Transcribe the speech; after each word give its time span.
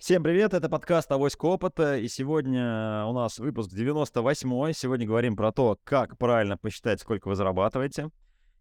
Всем 0.00 0.22
привет, 0.22 0.54
это 0.54 0.70
подкаст 0.70 1.12
«Авоська 1.12 1.44
опыта», 1.44 1.98
и 1.98 2.08
сегодня 2.08 3.04
у 3.04 3.12
нас 3.12 3.38
выпуск 3.38 3.70
98-й. 3.70 4.72
Сегодня 4.72 5.06
говорим 5.06 5.36
про 5.36 5.52
то, 5.52 5.78
как 5.84 6.16
правильно 6.16 6.56
посчитать, 6.56 7.02
сколько 7.02 7.28
вы 7.28 7.34
зарабатываете. 7.34 8.08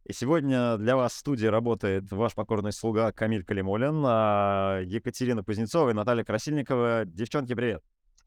И 0.04 0.12
сегодня 0.12 0.76
для 0.76 0.98
вас 0.98 1.14
в 1.14 1.18
студии 1.18 1.46
работает 1.46 2.12
ваш 2.12 2.36
покорный 2.36 2.74
слуга 2.74 3.14
Камиль 3.14 3.46
Калимулин, 3.46 4.04
а 4.06 4.82
Екатерина 4.82 5.42
Кузнецова 5.42 5.92
и 5.92 5.94
Наталья 5.94 6.26
Красильникова. 6.26 7.06
Девчонки, 7.06 7.54
привет! 7.56 7.82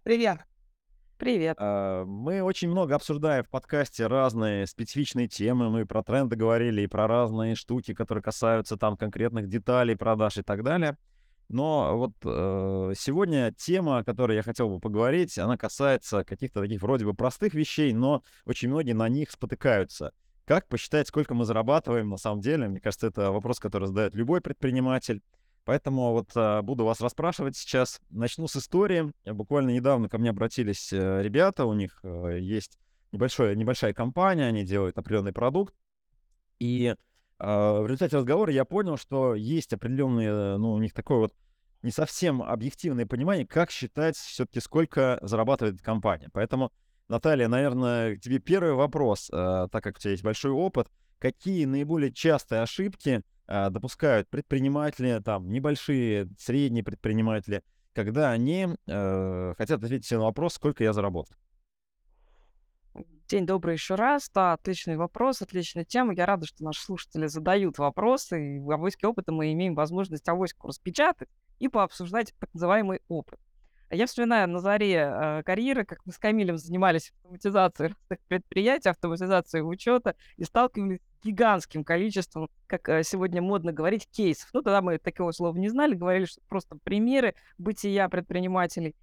Привет! 0.05 0.39
Привет. 1.19 1.59
А, 1.61 2.07
Мы 2.07 2.41
очень 2.41 2.71
много 2.71 2.95
обсуждаем 2.95 3.45
в 3.45 3.51
подкасте 3.51 4.07
разные 4.07 4.67
специфичные 4.67 5.29
темы. 5.29 5.69
Мы 5.69 5.85
про 5.85 6.03
тренды 6.03 6.35
говорили 6.35 6.81
и 6.81 6.87
про 6.87 7.07
разные 7.07 7.57
штуки, 7.57 7.93
которые 7.93 8.25
касаются 8.25 8.79
там 8.79 8.97
конкретных 8.97 9.49
деталей, 9.49 9.97
продаж 9.97 10.39
и 10.39 10.43
так 10.43 10.63
далее. 10.65 10.97
Но 11.53 11.97
вот 11.97 12.13
э, 12.25 12.95
сегодня 12.97 13.53
тема, 13.53 13.99
о 13.99 14.05
которой 14.05 14.37
я 14.37 14.43
хотел 14.43 14.69
бы 14.69 14.81
поговорить, 14.81 15.39
она 15.39 15.57
касается 15.57 16.25
каких-то 16.25 16.61
таких 16.61 16.83
вроде 16.83 17.05
бы 17.05 17.15
простых 17.15 17.55
вещей, 17.55 17.93
но 17.93 18.23
очень 18.47 18.69
многие 18.69 18.93
на 18.93 19.09
них 19.09 19.31
спотыкаются. 19.31 20.13
Как 20.45 20.67
посчитать, 20.67 21.09
сколько 21.09 21.35
мы 21.35 21.45
зарабатываем 21.45 22.09
на 22.09 22.17
самом 22.17 22.41
деле? 22.41 22.69
Мне 22.69 22.81
кажется, 22.81 23.07
это 23.07 23.31
вопрос, 23.31 23.61
который 23.61 23.87
задает 23.87 24.15
любой 24.15 24.41
предприниматель. 24.41 25.23
Поэтому 25.65 26.13
вот 26.13 26.31
э, 26.35 26.63
буду 26.63 26.85
вас 26.85 27.01
расспрашивать 27.01 27.57
сейчас. 27.57 28.01
Начну 28.11 28.49
с 28.49 28.57
истории. 28.57 29.13
Буквально 29.25 29.71
недавно 29.71 30.09
ко 30.09 30.19
мне 30.19 30.31
обратились 30.31 30.93
э, 30.93 31.23
ребята, 31.23 31.67
у 31.67 31.75
них 31.75 32.01
э, 32.03 32.39
есть 32.41 32.79
небольшое, 33.13 33.55
небольшая 33.55 33.93
компания, 33.93 34.47
они 34.47 34.65
делают 34.65 34.99
определенный 34.99 35.33
продукт. 35.33 35.75
И 36.59 36.95
а, 37.39 37.81
в 37.81 37.87
результате 37.87 38.17
разговора 38.17 38.53
я 38.53 38.65
понял, 38.65 38.97
что 38.97 39.35
есть 39.35 39.73
определенные, 39.73 40.57
ну, 40.59 40.73
у 40.73 40.79
них 40.79 40.93
такое 40.93 41.19
вот 41.19 41.35
не 41.83 41.91
совсем 41.91 42.43
объективное 42.43 43.07
понимание, 43.07 43.47
как 43.47 43.71
считать 43.71 44.17
все-таки, 44.17 44.61
сколько 44.61 45.19
зарабатывает 45.23 45.83
компания. 45.83 46.29
Поэтому, 46.33 46.73
Наталья, 47.09 47.49
наверное, 47.49 48.17
тебе 48.17 48.39
первый 48.39 48.75
вопрос, 48.75 49.29
э, 49.33 49.69
так 49.71 49.83
как 49.83 49.97
у 49.97 49.99
тебя 50.01 50.13
есть 50.13 50.23
большой 50.23 50.53
опыт. 50.53 50.89
Какие 51.19 51.67
наиболее 51.67 52.13
частые 52.13 52.63
ошибки 52.63 53.23
э, 53.47 53.71
допускают 53.71 54.29
предприниматели, 54.29 55.21
там, 55.25 55.49
небольшие, 55.49 56.29
средние 56.39 56.85
предприниматели, 56.85 57.63
когда 57.95 58.31
они 58.31 58.69
э, 58.87 59.55
хотят 59.59 59.83
ответить 59.83 60.07
себе 60.07 60.19
на 60.19 60.25
вопрос, 60.25 60.55
сколько 60.55 60.85
я 60.85 60.93
заработал? 60.93 61.37
День 63.33 63.47
добрый 63.47 63.77
еще 63.77 63.95
раз. 63.95 64.31
Да, 64.35 64.53
отличный 64.53 64.99
вопрос, 64.99 65.41
отличная 65.41 65.87
тема. 65.87 66.13
Я 66.13 66.27
рада, 66.27 66.45
что 66.45 66.63
наши 66.63 66.83
слушатели 66.83 67.29
задают 67.29 67.79
вопросы. 67.79 68.57
И 68.57 68.59
в 68.59 68.71
авоське 68.71 69.07
опыта 69.07 69.33
мы 69.33 69.55
имеем 69.55 69.75
возможность 69.75 70.29
авоську 70.29 70.69
распечатать 70.69 71.31
и 71.59 71.69
пообсуждать 71.69 72.35
так 72.39 72.53
называемый 72.53 73.01
опыт. 73.09 73.41
А 73.89 73.95
Я 73.95 74.05
вспоминаю 74.05 74.51
на 74.51 74.59
заре 74.59 74.97
э, 75.11 75.43
карьеры, 75.45 75.87
как 75.87 76.01
мы 76.05 76.13
с 76.13 76.19
Камилем 76.19 76.59
занимались 76.59 77.15
автоматизацией 77.23 77.95
разных 77.95 78.21
предприятий, 78.29 78.91
автоматизацией 78.91 79.63
учета 79.67 80.15
и 80.37 80.45
сталкивались 80.45 81.01
с 81.01 81.25
гигантским 81.25 81.85
количеством, 81.85 82.51
как 82.67 82.87
э, 82.91 83.03
сегодня 83.03 83.41
модно 83.41 83.73
говорить, 83.73 84.11
кейсов. 84.11 84.51
Ну, 84.53 84.61
тогда 84.61 84.83
мы 84.83 84.99
такого 84.99 85.33
слова 85.33 85.57
не 85.57 85.71
знали, 85.71 85.95
говорили, 85.95 86.27
что 86.27 86.43
просто 86.51 86.77
примеры 86.85 87.35
бытия 87.57 88.11
предпринимателей. 88.11 88.95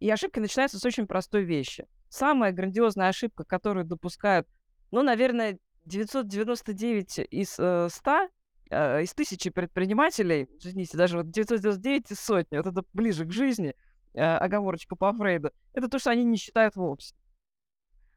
И 0.00 0.10
ошибки 0.10 0.38
начинаются 0.38 0.78
с 0.78 0.84
очень 0.84 1.06
простой 1.06 1.44
вещи 1.44 1.86
самая 2.14 2.52
грандиозная 2.52 3.08
ошибка, 3.08 3.44
которую 3.44 3.84
допускают, 3.84 4.46
ну, 4.90 5.02
наверное, 5.02 5.58
999 5.84 7.18
из 7.30 7.56
э, 7.58 7.88
100, 7.90 8.28
э, 8.70 9.02
из 9.02 9.12
тысячи 9.14 9.50
предпринимателей, 9.50 10.48
извините, 10.58 10.96
даже 10.96 11.18
вот 11.18 11.30
999 11.30 12.12
из 12.12 12.20
сотни, 12.20 12.56
вот 12.56 12.66
это 12.66 12.82
ближе 12.92 13.26
к 13.26 13.32
жизни, 13.32 13.74
э, 14.14 14.20
оговорочка 14.22 14.96
по 14.96 15.12
Фрейду, 15.12 15.50
это 15.72 15.88
то, 15.88 15.98
что 15.98 16.10
они 16.10 16.24
не 16.24 16.36
считают 16.36 16.76
вовсе. 16.76 17.14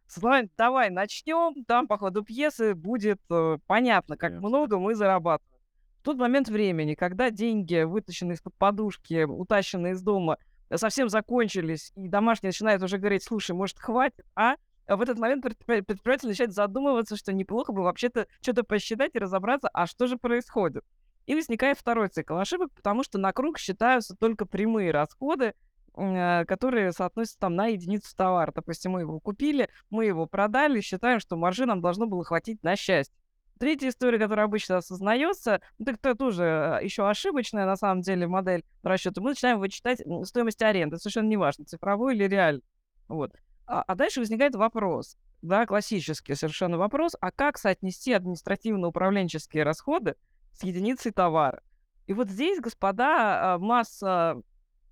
Словами, 0.06 0.50
давай 0.58 0.90
начнем, 0.90 1.66
там 1.66 1.88
по 1.88 1.98
ходу 1.98 2.24
пьесы 2.24 2.76
будет 2.76 3.20
э, 3.30 3.58
понятно, 3.66 4.16
как 4.16 4.34
Yes. 4.34 4.40
много 4.40 4.80
мы 4.80 4.96
зарабатываем. 4.96 5.62
В 6.00 6.04
тот 6.04 6.18
момент 6.18 6.48
времени, 6.48 6.94
когда 6.94 7.30
деньги, 7.32 7.84
вытащенные 7.84 8.36
из-под 8.36 8.54
подушки, 8.56 9.24
утащенные 9.24 9.94
из 9.94 10.02
дома, 10.02 10.38
совсем 10.76 11.10
закончились, 11.10 11.92
и 11.96 12.08
домашние 12.08 12.50
начинают 12.50 12.84
уже 12.84 12.98
говорить, 12.98 13.24
слушай, 13.24 13.52
может, 13.52 13.80
хватит, 13.80 14.26
а? 14.36 14.56
А 14.88 14.96
в 14.96 15.02
этот 15.02 15.20
момент 15.20 15.46
предпри- 15.46 15.82
предприниматель 15.82 16.30
начинает 16.30 16.54
задумываться, 16.54 17.18
что 17.18 17.34
неплохо 17.34 17.74
бы 17.74 17.84
вообще-то 17.84 18.28
что-то 18.42 18.64
посчитать 18.64 19.12
и 19.16 19.20
разобраться, 19.20 19.70
а 19.74 19.86
что 19.86 20.08
же 20.08 20.18
происходит. 20.18 20.84
И 21.26 21.36
возникает 21.36 21.78
второй 21.78 22.08
цикл 22.08 22.38
ошибок, 22.38 22.72
потому 22.74 23.04
что 23.04 23.18
на 23.18 23.34
круг 23.34 23.60
считаются 23.60 24.16
только 24.16 24.46
прямые 24.46 24.92
расходы, 24.92 25.54
э, 25.94 26.46
которые 26.46 26.94
соотносятся 26.94 27.40
там 27.40 27.56
на 27.56 27.68
единицу 27.68 28.16
товара. 28.16 28.54
Допустим, 28.56 28.94
мы 28.94 29.02
его 29.02 29.20
купили, 29.20 29.70
мы 29.90 30.06
его 30.06 30.26
продали, 30.26 30.80
считаем, 30.80 31.20
что 31.20 31.36
маржи 31.36 31.66
нам 31.66 31.82
должно 31.82 32.08
было 32.08 32.24
хватить 32.24 32.64
на 32.64 32.78
счастье. 32.78 33.14
Третья 33.60 33.90
история, 33.90 34.20
которая 34.20 34.46
обычно 34.46 34.78
осознается, 34.78 35.62
ну, 35.78 35.86
так 35.86 35.96
это 35.96 36.16
тоже 36.16 36.80
еще 36.84 37.08
ошибочная 37.10 37.66
на 37.66 37.76
самом 37.76 38.02
деле 38.02 38.28
модель 38.28 38.64
расчета. 38.84 39.22
Мы 39.22 39.32
начинаем 39.32 39.60
вычитать 39.60 40.02
стоимость 40.24 40.62
аренды, 40.62 40.98
совершенно 40.98 41.28
неважно, 41.28 41.66
цифровой 41.66 42.16
или 42.16 42.26
реальный. 42.26 42.64
Вот. 43.08 43.32
А, 43.66 43.84
а 43.84 43.96
дальше 43.96 44.20
возникает 44.20 44.56
вопрос, 44.56 45.18
да, 45.42 45.66
классический 45.66 46.36
совершенно 46.36 46.78
вопрос, 46.78 47.16
а 47.20 47.32
как 47.32 47.58
соотнести 47.58 48.14
административно-управленческие 48.14 49.64
расходы 49.64 50.16
с 50.54 50.64
единицей 50.64 51.12
товара? 51.12 51.62
И 52.06 52.14
вот 52.14 52.30
здесь, 52.30 52.60
господа, 52.60 53.56
а, 53.56 53.58
масса 53.58 54.42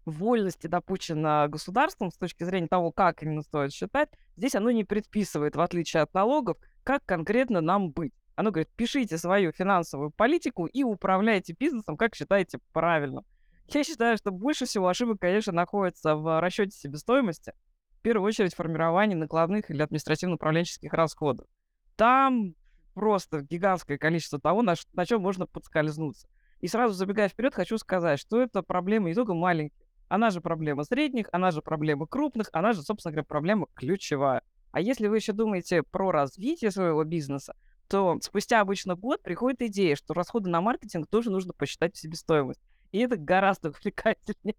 вольности 0.06 0.68
допущена 0.68 1.48
государством 1.48 2.12
с 2.12 2.18
точки 2.18 2.44
зрения 2.44 2.68
того, 2.68 2.92
как 2.92 3.24
именно 3.24 3.42
стоит 3.42 3.74
считать. 3.74 4.10
Здесь 4.38 4.56
оно 4.56 4.72
не 4.72 4.84
предписывает, 4.84 5.56
в 5.56 5.62
отличие 5.62 6.04
от 6.04 6.14
налогов, 6.14 6.58
как 6.84 7.04
конкретно 7.06 7.62
нам 7.62 7.92
быть. 7.92 8.14
Оно 8.36 8.52
говорит, 8.52 8.70
пишите 8.76 9.18
свою 9.18 9.52
финансовую 9.52 10.12
политику 10.12 10.66
и 10.66 10.84
управляйте 10.84 11.56
бизнесом, 11.58 11.98
как 11.98 12.16
считаете 12.16 12.60
правильно. 12.74 13.24
Я 13.68 13.84
считаю, 13.84 14.18
что 14.18 14.32
больше 14.32 14.66
всего 14.66 14.88
ошибок, 14.88 15.20
конечно, 15.20 15.54
находится 15.54 16.16
в 16.16 16.40
расчете 16.40 16.78
себестоимости. 16.78 17.54
В 17.98 18.02
первую 18.02 18.28
очередь 18.28 18.54
формирование 18.54 19.18
накладных 19.18 19.72
или 19.72 19.82
административно-управленческих 19.82 20.94
расходов. 20.94 21.48
Там 21.96 22.54
просто 22.94 23.42
гигантское 23.42 23.98
количество 23.98 24.40
того, 24.40 24.62
на, 24.62 24.76
на 24.94 25.06
чем 25.06 25.22
можно 25.22 25.48
подскользнуться. 25.48 26.28
И 26.60 26.68
сразу 26.68 26.94
забегая 26.94 27.30
вперед, 27.30 27.56
хочу 27.56 27.78
сказать, 27.78 28.20
что 28.20 28.42
это 28.42 28.62
проблема 28.62 29.10
не 29.10 29.16
только 29.16 29.34
маленьких. 29.34 29.78
Она 30.08 30.30
же 30.30 30.42
проблема 30.42 30.84
средних, 30.84 31.28
она 31.32 31.52
же 31.52 31.62
проблема 31.62 32.06
крупных, 32.06 32.50
она 32.54 32.74
же, 32.74 32.84
собственно 32.84 33.12
говоря, 33.12 33.26
проблема 33.26 33.68
ключевая. 33.74 34.44
А 34.72 34.82
если 34.82 35.08
вы 35.08 35.18
еще 35.18 35.34
думаете 35.34 35.84
про 35.84 36.12
развитие 36.12 36.70
своего 36.70 37.04
бизнеса, 37.04 37.56
то 37.88 38.18
спустя 38.22 38.62
обычно 38.62 38.96
год 38.96 39.22
приходит 39.22 39.62
идея, 39.64 39.96
что 39.96 40.14
расходы 40.14 40.50
на 40.50 40.62
маркетинг 40.62 41.08
тоже 41.10 41.30
нужно 41.30 41.54
посчитать 41.54 41.96
в 41.96 42.00
себестоимость. 42.00 42.62
И 42.92 43.00
это 43.00 43.18
гораздо 43.18 43.70
увлекательнее. 43.72 44.56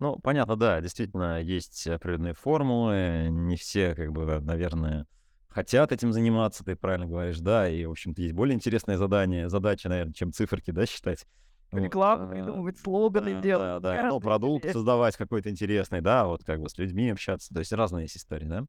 Ну, 0.00 0.18
понятно, 0.18 0.56
да, 0.56 0.80
действительно, 0.80 1.40
есть 1.40 1.86
определенные 1.86 2.34
формулы, 2.34 3.28
не 3.30 3.56
все, 3.56 3.94
как 3.94 4.12
бы, 4.12 4.40
наверное, 4.40 5.06
хотят 5.48 5.92
этим 5.92 6.12
заниматься, 6.12 6.64
ты 6.64 6.74
правильно 6.74 7.06
говоришь, 7.06 7.38
да, 7.38 7.68
и, 7.68 7.84
в 7.84 7.92
общем-то, 7.92 8.20
есть 8.20 8.34
более 8.34 8.56
интересное 8.56 8.96
задание, 8.96 9.48
задача, 9.48 9.88
наверное, 9.88 10.12
чем 10.12 10.32
циферки, 10.32 10.72
да, 10.72 10.84
считать. 10.84 11.26
Вот, 11.70 11.80
Рекламу 11.80 12.24
а, 12.24 12.28
придумывать, 12.28 12.78
слоганы 12.78 13.34
да, 13.34 13.40
делать. 13.40 13.82
да, 13.82 13.94
да, 14.02 14.08
ну, 14.08 14.20
продукт 14.20 14.68
создавать 14.70 15.16
какой-то 15.16 15.50
интересный, 15.50 16.00
да, 16.00 16.26
вот 16.26 16.44
как 16.44 16.60
бы 16.60 16.68
с 16.68 16.76
людьми 16.76 17.10
общаться, 17.10 17.54
то 17.54 17.60
есть 17.60 17.72
разные 17.72 18.02
есть 18.02 18.16
истории, 18.16 18.46
да. 18.46 18.64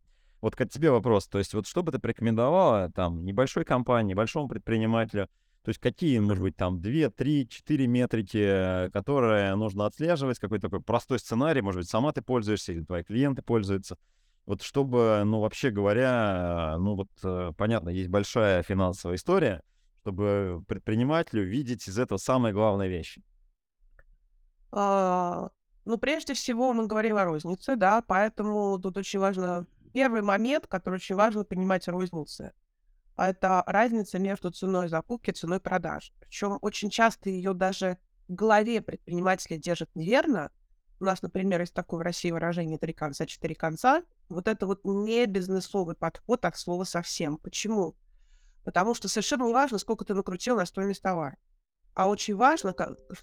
Вот 0.45 0.55
к 0.55 0.63
тебе 0.67 0.91
вопрос, 0.91 1.27
то 1.27 1.39
есть 1.39 1.55
вот 1.55 1.65
что 1.65 1.81
бы 1.81 1.91
ты 1.91 1.97
порекомендовала 1.97 2.91
там 2.91 3.25
небольшой 3.25 3.65
компании, 3.65 4.11
небольшому 4.11 4.47
предпринимателю, 4.47 5.27
то 5.63 5.69
есть 5.69 5.79
какие, 5.79 6.19
может 6.19 6.43
быть, 6.43 6.55
там 6.55 6.79
2, 6.79 7.09
3, 7.09 7.49
4 7.49 7.87
метрики, 7.87 8.91
которые 8.91 9.55
нужно 9.55 9.87
отслеживать, 9.87 10.37
какой-то 10.37 10.67
такой 10.67 10.83
простой 10.83 11.17
сценарий, 11.17 11.61
может 11.61 11.81
быть, 11.81 11.89
сама 11.89 12.11
ты 12.11 12.21
пользуешься 12.21 12.73
или 12.73 12.83
твои 12.83 13.01
клиенты 13.01 13.41
пользуются, 13.41 13.97
вот 14.45 14.61
чтобы, 14.61 15.23
ну, 15.25 15.39
вообще 15.39 15.71
говоря, 15.71 16.75
э, 16.75 16.77
ну, 16.77 16.93
вот, 16.93 17.09
э, 17.23 17.51
понятно, 17.57 17.89
есть 17.89 18.11
большая 18.11 18.61
финансовая 18.61 19.15
история, 19.15 19.63
чтобы 20.01 20.63
предпринимателю 20.67 21.41
видеть 21.43 21.87
из 21.87 21.97
этого 21.97 22.19
самые 22.19 22.53
главные 22.53 22.87
вещи. 22.87 23.23
А, 24.71 25.49
ну, 25.85 25.99
прежде 25.99 26.33
всего, 26.33 26.73
мы 26.73 26.87
говорим 26.87 27.15
о 27.15 27.25
рознице, 27.25 27.75
да, 27.75 28.03
поэтому 28.05 28.79
тут 28.79 28.97
очень 28.97 29.19
важно... 29.19 29.65
Первый 29.95 30.21
момент, 30.21 30.67
который 30.67 30.95
очень 30.95 31.15
важно 31.15 31.45
понимать 31.45 31.87
а 31.87 33.29
это 33.29 33.63
разница 33.65 34.19
между 34.19 34.51
ценой 34.51 34.89
закупки 34.89 35.29
и 35.29 35.33
ценой 35.33 35.61
продаж. 35.61 36.11
Причем 36.19 36.57
очень 36.61 36.89
часто 36.89 37.29
ее 37.29 37.53
даже 37.53 37.97
в 38.27 38.33
голове 38.33 38.81
предпринимателя 38.81 39.57
держат 39.57 39.89
неверно. 39.95 40.51
У 40.99 41.05
нас, 41.05 41.21
например, 41.21 41.61
есть 41.61 41.73
такое 41.73 41.99
в 41.99 42.03
России 42.03 42.29
выражение 42.29 42.77
«три 42.77 42.91
конца, 42.91 43.25
четыре 43.25 43.55
конца». 43.55 44.03
Вот 44.27 44.49
это 44.49 44.67
вот 44.67 44.81
не 44.83 45.27
бизнесовый 45.27 45.95
подход 45.95 46.43
от 46.43 46.57
слова 46.57 46.83
совсем. 46.83 47.37
Почему? 47.37 47.95
Потому 48.65 48.95
что 48.95 49.07
совершенно 49.07 49.47
важно, 49.49 49.77
сколько 49.77 50.03
ты 50.03 50.13
накрутил 50.13 50.57
на 50.57 50.65
стоимость 50.65 51.03
товара. 51.03 51.37
А 51.93 52.09
очень 52.09 52.35
важно, 52.35 52.75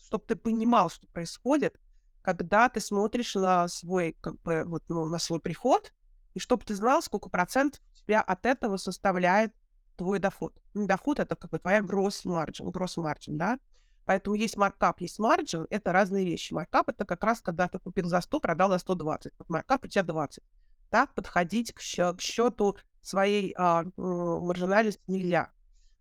чтобы 0.06 0.24
ты 0.24 0.36
понимал, 0.36 0.88
что 0.88 1.06
происходит, 1.08 1.78
когда 2.22 2.70
ты 2.70 2.80
смотришь 2.80 3.34
на 3.34 3.68
свой, 3.68 4.16
как 4.22 4.40
бы, 4.40 4.64
вот, 4.64 4.82
ну, 4.88 5.04
на 5.04 5.18
свой 5.18 5.38
приход, 5.38 5.92
и 6.34 6.38
чтобы 6.38 6.64
ты 6.64 6.74
знал, 6.74 7.02
сколько 7.02 7.28
процентов 7.28 7.80
тебя 7.94 8.20
от 8.20 8.46
этого 8.46 8.76
составляет 8.76 9.54
твой 9.96 10.18
доход. 10.18 10.54
Ну, 10.74 10.86
доход— 10.86 11.18
это 11.20 11.36
как 11.36 11.50
бы 11.50 11.58
твоя 11.58 11.80
gross 11.80 12.24
margin, 12.24 12.70
gross 12.72 12.96
margin, 12.96 13.36
да? 13.36 13.58
Поэтому 14.04 14.34
есть 14.34 14.56
маркап, 14.56 15.00
есть 15.00 15.18
марджин, 15.18 15.66
это 15.70 15.92
разные 15.92 16.24
вещи. 16.24 16.52
Маркап— 16.52 16.88
это 16.90 17.04
как 17.04 17.22
раз, 17.22 17.40
когда 17.40 17.68
ты 17.68 17.78
купил 17.78 18.08
за 18.08 18.20
100, 18.20 18.40
продал 18.40 18.70
за 18.70 18.78
120. 18.78 19.32
Вот 19.38 19.48
маркап 19.48 19.84
у 19.84 19.88
тебя 19.88 20.02
20. 20.02 20.42
Так 20.90 21.14
подходить 21.14 21.72
к, 21.72 21.80
счё- 21.80 22.14
к 22.14 22.20
счету 22.20 22.76
своей 23.00 23.54
а, 23.56 23.84
маржинальности 23.96 25.02
нельзя. 25.06 25.50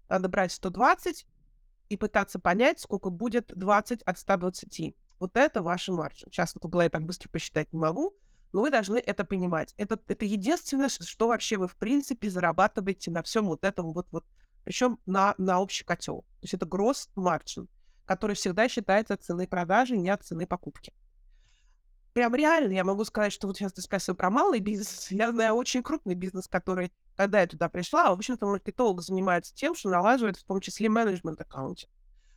Надо 0.10 0.30
брать 0.30 0.52
120 0.52 1.28
и 1.90 1.98
пытаться 1.98 2.40
понять, 2.40 2.80
сколько 2.80 3.10
будет 3.10 3.52
20 3.56 4.02
от 4.02 4.18
120. 4.18 4.96
Вот 5.20 5.38
это 5.38 5.62
ваша 5.62 5.92
маржа. 5.94 6.26
Сейчас 6.32 6.56
вот 6.56 6.66
в 6.66 6.70
голове 6.70 6.90
так 6.90 7.04
быстро 7.04 7.30
посчитать 7.30 7.72
не 7.72 7.80
могу, 7.80 8.16
но 8.54 8.62
вы 8.62 8.70
должны 8.70 8.98
это 8.98 9.24
понимать. 9.24 9.74
Это, 9.78 10.00
это 10.08 10.26
единственное, 10.26 10.90
что 10.90 11.28
вообще 11.28 11.58
вы, 11.58 11.68
в 11.68 11.76
принципе, 11.76 12.30
зарабатываете 12.30 13.12
на 13.12 13.24
всем 13.24 13.46
вот 13.46 13.64
этом 13.64 13.94
вот, 13.94 14.08
вот 14.12 14.26
причем 14.64 15.00
на, 15.06 15.36
на 15.38 15.60
общий 15.60 15.84
котел. 15.84 16.22
То 16.22 16.44
есть 16.44 16.54
это 16.54 16.66
gross 16.66 17.10
margin, 17.16 17.68
который 18.06 18.36
всегда 18.36 18.68
считается 18.68 19.18
ценой 19.18 19.48
продажи, 19.48 19.98
не 19.98 20.10
от 20.10 20.24
цены 20.24 20.46
покупки. 20.46 20.94
Прям 22.14 22.36
реально 22.36 22.74
я 22.74 22.84
могу 22.84 23.06
сказать, 23.06 23.32
что 23.32 23.48
вот 23.48 23.58
сейчас 23.58 23.72
ты 23.72 23.82
спросил 23.82 24.16
про 24.16 24.30
малый 24.30 24.60
бизнес. 24.60 25.08
Я 25.12 25.32
знаю 25.32 25.56
очень 25.56 25.82
крупный 25.82 26.14
бизнес, 26.14 26.48
который, 26.48 26.92
когда 27.16 27.40
я 27.40 27.48
туда 27.48 27.70
пришла, 27.70 28.10
в 28.10 28.14
общем-то, 28.14 28.46
маркетолог 28.46 29.02
занимается 29.02 29.56
тем, 29.56 29.76
что 29.76 29.90
налаживает 29.90 30.36
в 30.36 30.44
том 30.44 30.60
числе 30.60 30.90
менеджмент 30.90 31.40
аккаунте. 31.40 31.88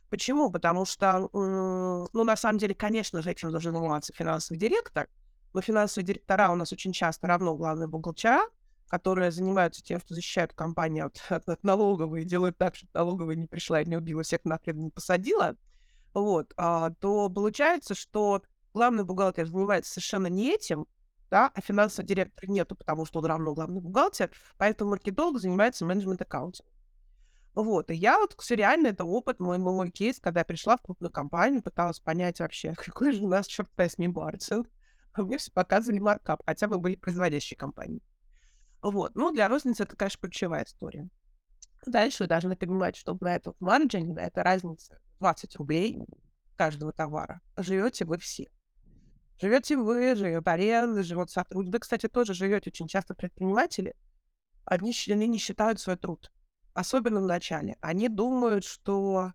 Почему? 0.09 0.49
Потому 0.49 0.85
что, 0.85 1.29
ну, 1.33 2.23
на 2.23 2.37
самом 2.37 2.57
деле, 2.57 2.73
конечно 2.73 3.21
же, 3.21 3.31
этим 3.31 3.51
должен 3.51 3.75
заниматься 3.75 4.13
финансовый 4.13 4.57
директор, 4.57 5.09
но 5.55 5.61
финансовые 5.61 6.05
директора 6.05 6.51
у 6.51 6.55
нас 6.55 6.73
очень 6.73 6.91
часто 6.91 7.27
равно 7.27 7.55
главные 7.55 7.87
бухгалтера, 7.87 8.41
которые 8.89 9.31
занимаются 9.31 9.81
тем, 9.81 10.01
что 10.01 10.13
защищают 10.13 10.51
компанию 10.51 11.05
от, 11.05 11.23
от, 11.29 11.47
от 11.47 11.63
налоговой 11.63 12.23
и 12.23 12.25
делают 12.25 12.57
так, 12.57 12.75
чтобы 12.75 12.91
налоговая 12.93 13.35
не 13.35 13.47
пришла 13.47 13.81
и 13.81 13.85
не 13.85 13.95
убила 13.95 14.21
всех 14.23 14.43
нахрен 14.43 14.77
не 14.77 14.89
посадила, 14.89 15.55
вот, 16.13 16.53
а, 16.57 16.89
то 16.99 17.29
получается, 17.29 17.95
что 17.95 18.43
главный 18.73 19.05
бухгалтер 19.05 19.47
занимается 19.47 19.93
совершенно 19.93 20.27
не 20.27 20.53
этим, 20.53 20.87
да, 21.31 21.49
а 21.55 21.61
финансовый 21.61 22.05
директор 22.05 22.49
нету, 22.49 22.75
потому 22.75 23.05
что 23.05 23.19
он 23.19 23.25
равно 23.25 23.53
главный 23.53 23.79
бухгалтер, 23.79 24.31
поэтому 24.57 24.91
маркетолог 24.91 25.39
занимается 25.39 25.85
менеджмент 25.85 26.21
аккаунтом. 26.21 26.65
Вот, 27.53 27.91
и 27.91 27.95
я 27.95 28.19
вот, 28.19 28.35
все 28.39 28.55
реально, 28.55 28.87
это 28.87 29.05
опыт, 29.05 29.39
мой, 29.39 29.57
мой 29.57 29.89
кейс, 29.89 30.19
когда 30.19 30.41
я 30.41 30.45
пришла 30.45 30.75
в 30.75 30.81
крупную 30.81 31.13
компанию, 31.13 31.63
пыталась 31.63 32.01
понять 32.01 32.41
вообще, 32.41 32.73
какой 32.77 33.13
же 33.13 33.23
у 33.23 33.29
нас, 33.29 33.47
черт 33.47 33.69
возьми, 33.77 34.09
маржин. 34.09 34.65
Мне 35.23 35.37
все 35.37 35.51
показывали 35.51 35.99
маркап, 35.99 36.41
хотя 36.45 36.67
мы 36.67 36.77
были 36.77 36.95
производящей 36.95 37.55
компанией. 37.55 38.03
Вот, 38.81 39.15
ну, 39.15 39.31
для 39.31 39.47
розницы 39.47 39.83
это, 39.83 39.95
конечно, 39.95 40.19
ключевая 40.21 40.63
история. 40.63 41.09
Дальше 41.85 42.23
вы 42.23 42.27
должны 42.27 42.55
понимать, 42.55 42.95
что 42.95 43.17
на 43.19 43.35
этом 43.35 43.55
марджине, 43.59 44.13
на 44.13 44.21
этой 44.21 44.43
разнице 44.43 44.99
20 45.19 45.55
рублей 45.57 46.05
каждого 46.55 46.91
товара, 46.91 47.41
живете 47.57 48.05
вы 48.05 48.17
все. 48.17 48.49
Живете 49.39 49.77
вы, 49.77 50.15
живет 50.15 50.47
аренда, 50.47 51.03
живет 51.03 51.29
сотрудник. 51.29 51.73
Вы, 51.73 51.79
кстати, 51.79 52.07
тоже 52.07 52.33
живете 52.33 52.69
очень 52.69 52.87
часто 52.87 53.13
предприниматели. 53.13 53.95
Они, 54.65 54.93
они 55.09 55.27
не 55.27 55.37
считают 55.37 55.79
свой 55.79 55.97
труд 55.97 56.31
особенно 56.75 57.21
в 57.21 57.25
начале, 57.25 57.77
они 57.81 58.09
думают, 58.09 58.65
что, 58.65 59.31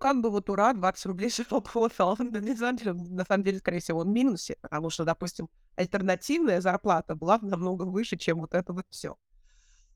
как 0.00 0.20
бы 0.20 0.30
вот 0.30 0.50
ура, 0.50 0.72
20 0.72 1.06
рублей 1.06 1.30
заработал. 1.36 2.16
На 2.18 3.24
самом 3.24 3.44
деле, 3.44 3.58
скорее 3.58 3.80
всего, 3.80 4.00
он 4.00 4.08
в 4.08 4.12
минусе, 4.12 4.56
потому 4.60 4.90
что, 4.90 5.04
допустим, 5.04 5.48
альтернативная 5.76 6.60
зарплата 6.60 7.14
была 7.14 7.38
намного 7.42 7.84
выше, 7.84 8.16
чем 8.16 8.40
вот 8.40 8.54
это 8.54 8.72
вот 8.72 8.86
все. 8.90 9.16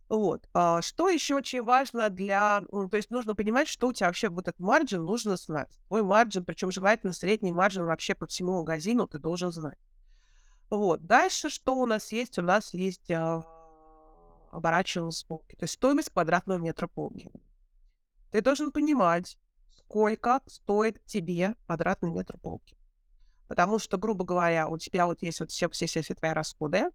Вот. 0.09 0.47
А 0.53 0.83
что 0.83 1.09
еще 1.09 1.35
очень 1.35 1.63
важно 1.63 2.11
для... 2.11 2.63
Ну, 2.71 2.89
то 2.89 2.99
есть 2.99 3.11
нужно 3.11 3.35
понимать, 3.35 3.69
что 3.69 3.89
у 3.89 3.93
тебя 3.93 4.09
вообще 4.09 4.29
вот 4.29 4.47
этот 4.47 4.61
марджин 4.61 5.03
нужно 5.03 5.37
знать. 5.37 5.71
Твой 5.89 6.03
марджин, 6.03 6.45
причем 6.45 6.71
желательно 6.71 7.13
средний 7.13 7.53
марджин 7.53 7.85
вообще 7.87 8.15
по 8.15 8.27
всему 8.27 8.59
магазину 8.59 9.09
ты 9.09 9.19
должен 9.19 9.51
знать. 9.51 9.79
Вот. 10.71 11.05
Дальше 11.07 11.49
что 11.49 11.75
у 11.75 11.87
нас 11.87 12.13
есть? 12.13 12.39
У 12.39 12.43
нас 12.43 12.75
есть 12.75 13.11
а, 13.11 13.43
оборачивалась 14.53 15.25
полки. 15.25 15.57
То 15.57 15.65
есть 15.65 15.75
стоимость 15.75 16.11
квадратного 16.11 16.59
метра 16.59 16.87
полки. 16.87 17.31
Ты 18.31 18.43
должен 18.43 18.73
понимать, 18.73 19.39
сколько 19.87 20.41
стоит 20.47 21.05
тебе 21.05 21.55
квадратный 21.67 22.11
метр 22.11 22.39
полки. 22.39 22.77
Потому 23.49 23.79
что, 23.79 23.99
грубо 23.99 24.25
говоря, 24.25 24.69
у 24.69 24.79
тебя 24.79 25.07
вот 25.07 25.23
есть 25.23 25.41
вот 25.41 25.51
все, 25.51 25.69
все, 25.69 25.87
все, 25.87 26.03
все 26.03 26.15
твои 26.15 26.33
расходы, 26.33 26.91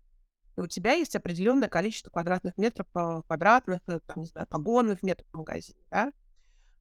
и 0.57 0.61
у 0.61 0.67
тебя 0.67 0.93
есть 0.93 1.15
определенное 1.15 1.69
количество 1.69 2.09
квадратных 2.09 2.57
метров 2.57 2.87
по 2.87 3.21
квадратных, 3.23 3.81
э, 3.87 3.99
там, 4.05 4.21
не 4.21 4.25
знаю, 4.25 4.47
погонных 4.47 5.03
метров 5.03 5.27
в 5.31 5.37
магазине, 5.37 5.79
да? 5.89 6.11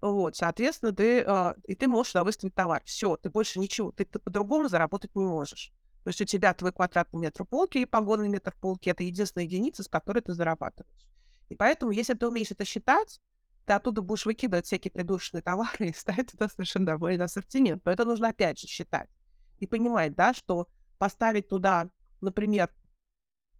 Вот, 0.01 0.37
соответственно, 0.37 0.93
ты, 0.93 1.21
э, 1.21 1.55
и 1.65 1.75
ты 1.75 1.87
можешь 1.87 2.13
туда 2.13 2.25
выставить 2.25 2.55
товар. 2.55 2.83
Все, 2.85 3.17
ты 3.17 3.31
больше 3.31 3.61
ничего, 3.61 3.93
ты, 3.93 4.05
ты 4.05 4.19
по-другому 4.19 4.69
заработать 4.69 5.15
не 5.15 5.25
можешь. 5.25 5.73
То 6.05 6.09
есть 6.09 6.21
у 6.21 6.25
тебя 6.25 6.55
твой 6.55 6.73
квадратный 6.73 7.21
метр 7.21 7.45
полки 7.45 7.79
и 7.79 7.85
погонный 7.85 8.29
метр 8.29 8.55
полки— 8.61 8.89
это 8.91 9.03
единственная 9.03 9.45
единица, 9.45 9.83
с 9.83 9.89
которой 9.89 10.21
ты 10.21 10.33
зарабатываешь. 10.33 11.07
И 11.49 11.55
поэтому, 11.55 11.93
если 11.93 12.15
ты 12.15 12.27
умеешь 12.27 12.51
это 12.51 12.65
считать, 12.65 13.21
ты 13.69 13.75
оттуда 13.75 14.01
будешь 14.01 14.25
выкидывать 14.25 14.65
всякие 14.65 14.91
придушенные 14.91 15.43
товары 15.43 15.91
и 15.91 15.93
ставить 15.93 16.31
туда 16.31 16.49
совершенно 16.49 16.87
нормальный 16.87 17.27
ассортимент. 17.27 17.85
Но 17.85 17.93
это 17.93 18.07
нужно 18.07 18.29
опять 18.29 18.59
же 18.59 18.67
считать 18.67 19.11
и 19.59 19.67
понимать, 19.67 20.15
да, 20.15 20.33
что 20.33 20.69
поставить 20.97 21.49
туда, 21.49 21.91
например, 22.23 22.71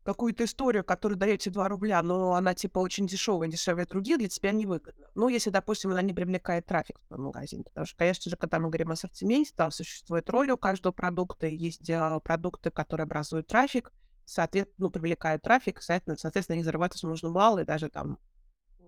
какую-то 0.05 0.45
историю, 0.45 0.83
которая 0.83 1.19
дает 1.19 1.41
тебе 1.41 1.53
2 1.53 1.69
рубля, 1.69 2.03
но 2.03 2.33
она 2.33 2.55
типа 2.55 2.79
очень 2.79 3.07
дешевая, 3.07 3.51
дешевле 3.51 3.85
других, 3.85 4.17
для 4.17 4.31
тебя 4.31 4.53
невыгодно. 4.53 5.09
Ну, 5.15 5.29
если, 5.29 5.51
допустим, 5.51 5.91
она 5.91 6.01
не 6.01 6.15
привлекает 6.15 6.65
трафик 6.65 6.99
в 7.11 7.19
магазин. 7.19 7.65
Потому 7.65 7.85
что, 7.85 7.97
конечно 7.97 8.31
же, 8.31 8.37
когда 8.39 8.59
мы 8.59 8.69
говорим 8.69 8.89
о 8.89 8.95
ассортименте, 8.95 9.53
там 9.55 9.71
существует 9.71 10.31
роль 10.31 10.51
у 10.51 10.57
каждого 10.57 10.93
продукта, 10.93 11.47
есть 11.47 11.91
а, 11.91 12.19
продукты, 12.21 12.71
которые 12.71 13.05
образуют 13.05 13.49
трафик, 13.49 13.93
соответственно, 14.25 14.87
ну, 14.87 14.91
привлекают 14.91 15.43
трафик, 15.43 15.83
соответственно, 15.83 16.17
соответственно, 16.17 16.55
они 16.55 16.65
зарабатывать 16.65 17.03
нужно 17.03 17.29
мало, 17.29 17.59
и 17.59 17.65
даже 17.67 17.91
там 17.91 18.19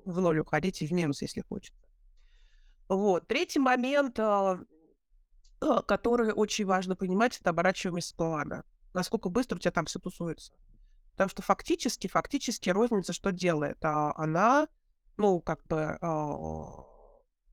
в 0.05 0.20
ноль 0.20 0.41
уходить 0.41 0.82
и 0.82 0.87
в 0.87 0.93
минус, 0.93 1.23
если 1.23 1.43
хочется. 1.43 1.81
Вот. 2.88 3.29
Третий 3.29 3.61
момент, 3.61 4.19
а, 4.19 4.58
а, 5.61 5.82
который 5.82 6.32
очень 6.32 6.67
важно 6.67 6.97
понимать, 6.97 7.38
это 7.40 7.50
оборачиваемость 7.50 8.16
плана. 8.16 8.64
Насколько 8.95 9.28
быстро 9.28 9.57
у 9.57 9.59
тебя 9.61 9.71
там 9.71 9.87
все 9.87 10.00
тусуется. 10.00 10.52
Потому 11.12 11.30
что 11.30 11.42
фактически, 11.42 12.09
фактически 12.09 12.71
розница 12.71 13.12
что 13.12 13.30
делает? 13.30 13.78
А, 13.85 14.12
она, 14.16 14.66
ну, 15.16 15.40
как 15.40 15.64
бы 15.66 15.99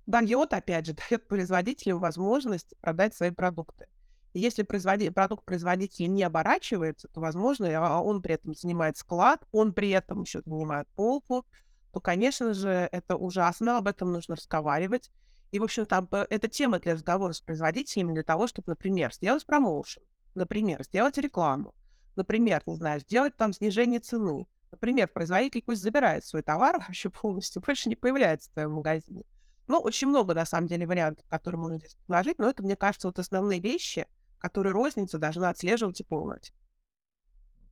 дает, 0.07 0.53
опять 0.53 0.87
же, 0.87 0.93
дает 1.09 1.27
производителю 1.27 1.99
возможность 1.99 2.73
продать 2.81 3.13
свои 3.13 3.29
продукты. 3.29 3.87
И 4.33 4.39
если 4.39 4.63
производи... 4.63 5.09
продукт 5.09 5.45
производителя 5.45 6.07
не 6.07 6.23
оборачивается, 6.23 7.07
то, 7.09 7.19
возможно, 7.19 8.01
он 8.01 8.21
при 8.21 8.35
этом 8.35 8.53
занимает 8.53 8.97
склад, 8.97 9.43
он 9.51 9.73
при 9.73 9.89
этом 9.89 10.23
еще 10.23 10.41
занимает 10.45 10.87
полку, 10.95 11.45
то, 11.91 11.99
конечно 11.99 12.53
же, 12.53 12.89
это 12.91 13.15
ужасно, 13.15 13.77
об 13.77 13.87
этом 13.87 14.11
нужно 14.11 14.35
разговаривать. 14.35 15.11
И, 15.51 15.59
в 15.59 15.63
общем-то, 15.63 16.27
это 16.29 16.47
тема 16.47 16.79
для 16.79 16.93
разговора 16.93 17.33
с 17.33 17.41
производителями 17.41 18.13
для 18.13 18.23
того, 18.23 18.47
чтобы, 18.47 18.69
например, 18.71 19.13
сделать 19.13 19.45
промоушен, 19.45 20.03
например, 20.35 20.83
сделать 20.83 21.17
рекламу, 21.17 21.73
Например, 22.17 22.63
не 22.65 22.75
знаю, 22.75 22.99
сделать 22.99 23.37
там 23.37 23.53
снижение 23.53 23.99
цены. 23.99 24.47
Например, 24.71 25.07
производитель 25.07 25.61
пусть 25.61 25.83
забирает 25.83 26.25
свой 26.25 26.41
товар 26.41 26.79
вообще 26.87 27.11
полностью, 27.11 27.61
больше 27.61 27.89
не 27.89 27.95
появляется 27.95 28.49
в 28.49 28.53
твоем 28.53 28.71
магазине. 28.71 29.23
Ну, 29.67 29.79
очень 29.79 30.07
много, 30.07 30.33
на 30.33 30.45
самом 30.45 30.67
деле, 30.67 30.87
вариантов, 30.87 31.25
которые 31.29 31.59
можно 31.61 31.77
здесь 31.77 31.93
предложить, 31.93 32.39
но 32.39 32.49
это, 32.49 32.63
мне 32.63 32.75
кажется, 32.75 33.07
вот 33.07 33.19
основные 33.19 33.59
вещи, 33.59 34.07
которые 34.39 34.73
розница 34.73 35.19
должна 35.19 35.49
отслеживать 35.49 35.99
и 35.99 36.03
помнить. 36.03 36.53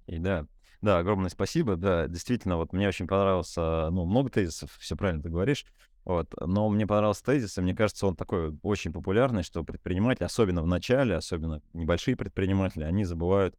И 0.06 0.20
да, 0.20 0.46
да, 0.86 1.00
огромное 1.00 1.30
спасибо. 1.30 1.76
Да, 1.76 2.08
действительно, 2.08 2.58
вот 2.58 2.72
мне 2.72 2.88
очень 2.88 3.08
понравился, 3.08 3.90
ну, 3.90 4.06
много 4.06 4.30
тезисов, 4.30 4.72
все 4.80 4.96
правильно 4.96 5.22
ты 5.22 5.30
говоришь. 5.30 5.66
Вот, 6.06 6.32
но 6.40 6.70
мне 6.70 6.86
понравился 6.86 7.24
тезис, 7.24 7.58
и 7.58 7.62
мне 7.62 7.76
кажется, 7.76 8.06
он 8.06 8.16
такой 8.16 8.56
очень 8.62 8.94
популярный, 8.94 9.42
что 9.42 9.64
предприниматели, 9.64 10.24
особенно 10.24 10.62
в 10.62 10.68
начале, 10.68 11.16
особенно 11.16 11.64
небольшие 11.74 12.16
предприниматели, 12.16 12.84
они 12.84 13.06
забывают 13.06 13.56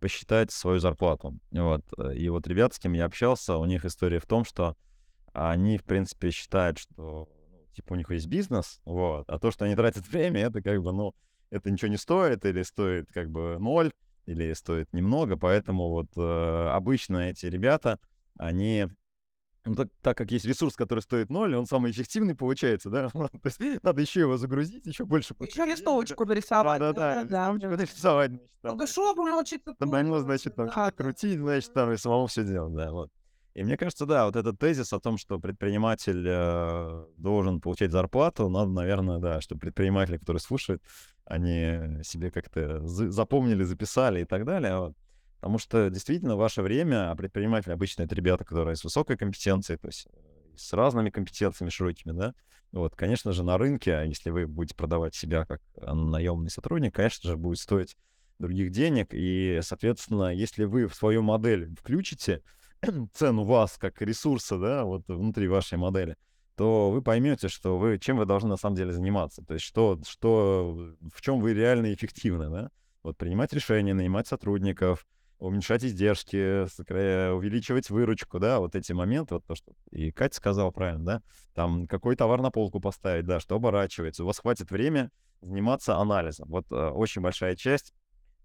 посчитать 0.00 0.50
свою 0.50 0.80
зарплату. 0.80 1.38
Вот. 1.52 1.84
И 2.14 2.28
вот 2.28 2.48
ребят, 2.48 2.74
с 2.74 2.80
кем 2.80 2.94
я 2.94 3.04
общался, 3.04 3.56
у 3.56 3.64
них 3.64 3.84
история 3.84 4.18
в 4.18 4.26
том, 4.26 4.44
что 4.44 4.76
они, 5.32 5.78
в 5.78 5.84
принципе, 5.84 6.30
считают, 6.30 6.78
что 6.78 6.92
ну, 6.96 7.28
типа 7.74 7.92
у 7.92 7.96
них 7.96 8.10
есть 8.10 8.26
бизнес, 8.26 8.80
вот, 8.84 9.28
а 9.28 9.38
то, 9.38 9.52
что 9.52 9.64
они 9.64 9.76
тратят 9.76 10.08
время, 10.08 10.40
это 10.40 10.60
как 10.62 10.82
бы, 10.82 10.92
ну, 10.92 11.14
это 11.50 11.70
ничего 11.70 11.92
не 11.92 11.96
стоит, 11.96 12.44
или 12.44 12.62
стоит 12.62 13.12
как 13.12 13.30
бы 13.30 13.58
ноль, 13.60 13.92
или 14.26 14.52
стоит 14.52 14.92
немного, 14.92 15.36
поэтому 15.36 15.90
вот 15.90 16.08
э, 16.16 16.68
обычно 16.72 17.30
эти 17.30 17.46
ребята, 17.46 17.98
они 18.38 18.88
ну, 19.66 19.74
так, 19.74 19.88
так 20.02 20.18
как 20.18 20.30
есть 20.30 20.44
ресурс, 20.44 20.76
который 20.76 21.00
стоит 21.00 21.30
ноль, 21.30 21.54
он 21.54 21.64
самый 21.66 21.90
эффективный 21.90 22.34
получается, 22.34 22.90
да? 22.90 23.08
То 23.12 23.28
есть 23.44 23.82
надо 23.82 24.02
еще 24.02 24.20
его 24.20 24.36
загрузить, 24.36 24.84
еще 24.84 25.06
больше. 25.06 25.34
Еще 25.40 25.64
листовочку 25.64 26.24
нарисовать. 26.26 26.80
Да, 26.80 26.92
да, 26.92 27.24
да. 27.24 27.52
Листовочку 27.52 27.68
нарисовать, 27.68 28.30
значит, 28.30 28.50
там. 28.60 28.76
Ну, 28.76 28.86
шо 28.86 29.14
научиться? 29.14 29.74
Там, 29.78 29.90
ну, 29.90 30.18
значит, 30.18 30.54
там 30.54 30.70
крутить, 30.92 31.38
значит, 31.38 31.72
там 31.72 31.92
и 31.92 31.96
самому 31.96 32.26
все 32.26 32.44
делать, 32.44 32.74
да, 32.74 32.92
вот. 32.92 33.10
И 33.54 33.62
мне 33.62 33.76
кажется, 33.76 34.04
да, 34.04 34.26
вот 34.26 34.34
этот 34.34 34.58
тезис 34.58 34.92
о 34.92 34.98
том, 34.98 35.16
что 35.16 35.38
предприниматель 35.38 36.24
э, 36.26 37.06
должен 37.16 37.60
получать 37.60 37.92
зарплату, 37.92 38.48
надо, 38.48 38.70
наверное, 38.72 39.18
да, 39.18 39.40
чтобы 39.40 39.60
предприниматели, 39.60 40.16
которые 40.16 40.40
слушают, 40.40 40.82
они 41.24 42.02
себе 42.02 42.32
как-то 42.32 42.84
за- 42.84 43.10
запомнили, 43.10 43.62
записали 43.62 44.22
и 44.22 44.24
так 44.24 44.44
далее. 44.44 44.78
вот. 44.78 44.96
Потому 45.40 45.58
что 45.58 45.88
действительно 45.88 46.36
ваше 46.36 46.62
время, 46.62 47.12
а 47.12 47.14
предприниматели 47.14 47.72
обычно 47.72 48.02
это 48.02 48.14
ребята, 48.16 48.44
которые 48.44 48.74
с 48.74 48.82
высокой 48.82 49.16
компетенцией, 49.16 49.78
то 49.78 49.86
есть 49.86 50.08
э, 50.12 50.56
с 50.56 50.72
разными 50.72 51.10
компетенциями 51.10 51.70
широкими, 51.70 52.10
да. 52.10 52.34
Вот, 52.72 52.96
конечно 52.96 53.30
же, 53.30 53.44
на 53.44 53.56
рынке, 53.56 53.94
а 53.94 54.02
если 54.02 54.30
вы 54.30 54.48
будете 54.48 54.74
продавать 54.74 55.14
себя 55.14 55.44
как 55.44 55.60
наемный 55.76 56.50
сотрудник, 56.50 56.92
конечно 56.92 57.30
же, 57.30 57.36
будет 57.36 57.58
стоить 57.58 57.96
других 58.40 58.72
денег. 58.72 59.10
И, 59.12 59.60
соответственно, 59.62 60.34
если 60.34 60.64
вы 60.64 60.88
в 60.88 60.94
свою 60.96 61.22
модель 61.22 61.72
включите 61.76 62.42
цену 63.14 63.44
вас 63.44 63.76
как 63.78 64.00
ресурса, 64.02 64.58
да, 64.58 64.84
вот 64.84 65.04
внутри 65.08 65.48
вашей 65.48 65.78
модели, 65.78 66.16
то 66.56 66.90
вы 66.90 67.02
поймете, 67.02 67.48
что 67.48 67.78
вы 67.78 67.98
чем 67.98 68.18
вы 68.18 68.26
должны 68.26 68.50
на 68.50 68.56
самом 68.56 68.76
деле 68.76 68.92
заниматься. 68.92 69.42
То 69.44 69.54
есть 69.54 69.66
что, 69.66 69.98
что 70.06 70.94
в 71.12 71.20
чем 71.20 71.40
вы 71.40 71.54
реально 71.54 71.92
эффективны, 71.92 72.48
да? 72.50 72.70
Вот 73.02 73.18
принимать 73.18 73.52
решения, 73.52 73.92
нанимать 73.92 74.26
сотрудников, 74.26 75.06
уменьшать 75.38 75.84
издержки, 75.84 76.62
увеличивать 77.32 77.90
выручку, 77.90 78.38
да, 78.38 78.60
вот 78.60 78.74
эти 78.74 78.92
моменты, 78.92 79.34
вот 79.34 79.44
то, 79.44 79.54
что 79.54 79.72
и 79.90 80.10
Катя 80.10 80.36
сказала 80.36 80.70
правильно, 80.70 81.04
да, 81.04 81.22
там 81.54 81.86
какой 81.86 82.16
товар 82.16 82.40
на 82.40 82.50
полку 82.50 82.80
поставить, 82.80 83.26
да, 83.26 83.40
что 83.40 83.56
оборачивается, 83.56 84.24
у 84.24 84.26
вас 84.26 84.38
хватит 84.38 84.70
время 84.70 85.10
заниматься 85.42 85.96
анализом. 85.96 86.48
Вот 86.48 86.64
э, 86.70 86.88
очень 86.88 87.20
большая 87.20 87.56
часть 87.56 87.92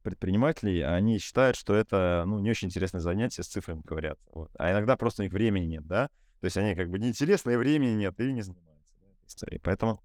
предпринимателей, 0.10 0.82
они 0.82 1.18
считают, 1.20 1.56
что 1.56 1.74
это, 1.74 2.24
ну, 2.28 2.40
не 2.40 2.50
очень 2.50 2.68
интересное 2.68 3.02
занятие, 3.02 3.44
с 3.44 3.48
цифрами 3.48 3.82
говорят. 3.84 4.20
Вот. 4.32 4.52
А 4.58 4.72
иногда 4.72 4.98
просто 4.98 5.22
у 5.22 5.24
них 5.24 5.34
времени 5.34 5.66
нет, 5.66 5.88
да? 5.88 6.10
То 6.42 6.46
есть 6.46 6.58
они 6.58 6.76
как 6.76 6.90
бы 6.90 7.00
неинтересны, 7.00 7.52
и 7.52 7.56
времени 7.56 7.92
нет, 7.92 8.20
и 8.20 8.32
не 8.32 8.42
занимаются 8.42 8.68
да, 9.42 9.48
этой. 9.48 9.60
Поэтому... 9.60 10.02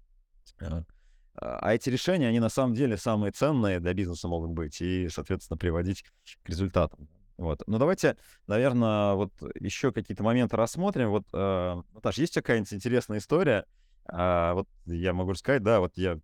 э, 1.41 1.45
А 1.45 1.73
эти 1.73 1.89
решения, 1.89 2.27
они 2.27 2.39
на 2.39 2.49
самом 2.49 2.73
деле 2.73 2.97
самые 2.97 3.31
ценные 3.31 3.79
для 3.79 3.93
бизнеса 3.93 4.27
могут 4.27 4.51
быть 4.51 4.81
и, 4.81 5.09
соответственно, 5.09 5.57
приводить 5.57 6.03
к 6.43 6.49
результатам. 6.49 7.07
Вот. 7.37 7.63
Ну, 7.67 7.77
давайте, 7.77 8.17
наверное, 8.47 9.13
вот 9.13 9.33
еще 9.59 9.91
какие-то 9.91 10.23
моменты 10.23 10.55
рассмотрим. 10.55 11.09
Вот, 11.09 11.25
э, 11.33 11.81
Наташа, 11.93 12.21
есть 12.21 12.33
какая-нибудь 12.33 12.73
интересная 12.73 13.17
история? 13.17 13.65
А, 14.07 14.53
вот 14.53 14.67
я 14.85 15.13
могу 15.13 15.31
рассказать, 15.31 15.63
да, 15.63 15.79
вот 15.79 15.97
я 15.97 16.19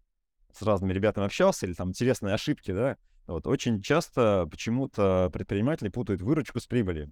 с 0.53 0.61
разными 0.61 0.93
ребятами 0.93 1.25
общался, 1.25 1.65
или 1.65 1.73
там 1.73 1.89
интересные 1.89 2.33
ошибки, 2.33 2.71
да, 2.71 2.97
вот 3.31 3.47
очень 3.47 3.81
часто 3.81 4.47
почему-то 4.50 5.29
предприниматели 5.31 5.89
путают 5.89 6.21
выручку 6.21 6.59
с 6.59 6.67
прибылью. 6.67 7.11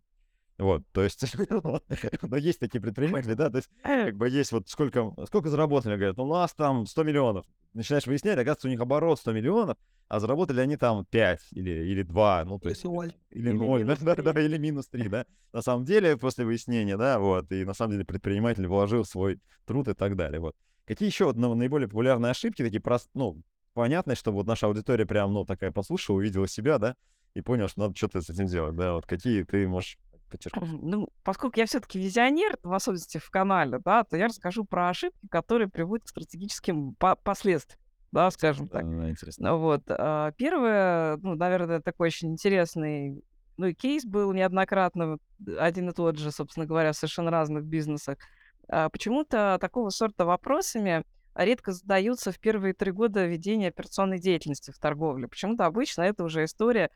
Вот, 0.60 0.84
то 0.92 1.02
есть, 1.02 1.24
ну, 1.50 2.36
есть 2.36 2.60
такие 2.60 2.82
предприниматели, 2.82 3.34
да, 3.34 3.50
то 3.50 3.58
есть, 3.58 3.70
как 3.82 4.18
бы 4.18 4.28
есть 4.28 4.52
вот 4.52 4.68
сколько, 4.68 5.14
сколько 5.26 5.48
заработали, 5.50 5.96
говорят, 5.96 6.20
у 6.20 6.26
нас 6.26 6.54
там 6.54 6.86
100 6.86 7.04
миллионов. 7.04 7.46
Начинаешь 7.74 8.08
выяснять, 8.08 8.38
оказывается, 8.38 8.68
у 8.68 8.72
них 8.72 8.82
оборот 8.82 9.20
100 9.20 9.32
миллионов, 9.32 9.78
а 10.10 10.20
заработали 10.20 10.60
они 10.60 10.76
там 10.76 11.06
5 11.06 11.40
или, 11.52 11.70
или 11.70 12.04
2, 12.04 12.44
ну, 12.44 12.60
то 12.60 12.68
есть... 12.68 12.84
ноль. 12.84 13.14
Или 13.30 13.52
Или 13.52 13.58
0, 13.58 13.86
да, 14.02 14.16
да, 14.16 14.42
или 14.42 14.58
минус 14.58 14.88
3, 14.90 15.08
да. 15.08 15.26
На 15.54 15.62
самом 15.62 15.86
деле, 15.86 16.18
после 16.18 16.44
выяснения, 16.44 16.98
да, 16.98 17.20
вот, 17.20 17.50
и 17.54 17.64
на 17.64 17.74
самом 17.74 17.94
деле 17.94 18.04
предприниматель 18.04 18.68
вложил 18.68 19.06
свой 19.06 19.40
труд 19.66 19.88
и 19.88 19.94
так 19.94 20.18
далее, 20.18 20.42
вот. 20.42 20.56
Какие 20.84 21.08
еще 21.08 21.26
вот 21.26 21.38
на- 21.38 21.56
наиболее 21.56 21.88
популярные 21.88 22.32
ошибки, 22.32 22.64
такие 22.64 22.82
прост, 22.82 23.10
ну, 23.14 23.40
понятные, 23.74 24.16
чтобы 24.16 24.38
вот 24.38 24.48
наша 24.48 24.68
аудитория 24.68 25.06
прям, 25.06 25.34
ну, 25.34 25.46
такая 25.46 25.72
послушала, 25.72 26.18
увидела 26.18 26.48
себя, 26.48 26.78
да, 26.78 26.96
и 27.34 27.42
понял, 27.42 27.68
что 27.68 27.82
надо 27.82 27.96
что-то 27.96 28.22
с 28.22 28.30
этим 28.30 28.46
делать, 28.48 28.76
да, 28.76 28.94
вот 28.94 29.06
какие 29.06 29.44
ты 29.44 29.68
можешь 29.68 29.98
подчеркнуть. 30.30 30.82
Ну, 30.82 31.10
поскольку 31.24 31.60
я 31.60 31.66
все-таки 31.66 32.00
визионер, 32.00 32.58
в 32.64 32.74
особенности 32.74 33.18
в 33.18 33.30
канале, 33.30 33.80
да, 33.84 34.04
то 34.04 34.18
я 34.18 34.28
расскажу 34.28 34.66
про 34.66 34.90
ошибки, 34.90 35.28
которые 35.30 35.70
приводят 35.70 36.06
к 36.06 36.10
стратегическим 36.10 36.94
по- 36.96 37.16
последствиям, 37.16 37.80
да, 38.12 38.30
скажем 38.32 38.68
так. 38.68 38.84
Да, 38.84 39.10
интересно. 39.10 39.52
Ну 39.52 39.58
Вот. 39.60 39.84
а, 39.88 40.32
Первое, 40.34 41.18
ну, 41.18 41.36
наверное, 41.36 41.82
такой 41.82 42.08
очень 42.08 42.32
интересный, 42.32 43.24
ну, 43.58 43.68
и 43.68 43.74
кейс 43.74 44.06
был 44.06 44.32
неоднократно 44.34 45.18
один 45.60 45.90
и 45.90 45.94
тот 45.94 46.18
же, 46.18 46.32
собственно 46.32 46.66
говоря, 46.66 46.92
в 46.92 46.96
совершенно 46.96 47.32
разных 47.32 47.66
бизнесах. 47.66 48.18
А, 48.68 48.90
Почему-то 48.90 49.58
такого 49.60 49.90
сорта 49.90 50.26
вопросами 50.26 51.04
редко 51.46 51.72
задаются 51.72 52.32
в 52.32 52.40
первые 52.40 52.74
три 52.74 52.92
года 52.92 53.26
ведения 53.26 53.70
операционной 53.70 54.20
деятельности 54.20 54.72
в 54.72 54.80
торговле. 54.80 55.28
Почему-то 55.28 55.66
обычно 55.66 56.04
это 56.04 56.24
уже 56.24 56.44
история 56.46 56.90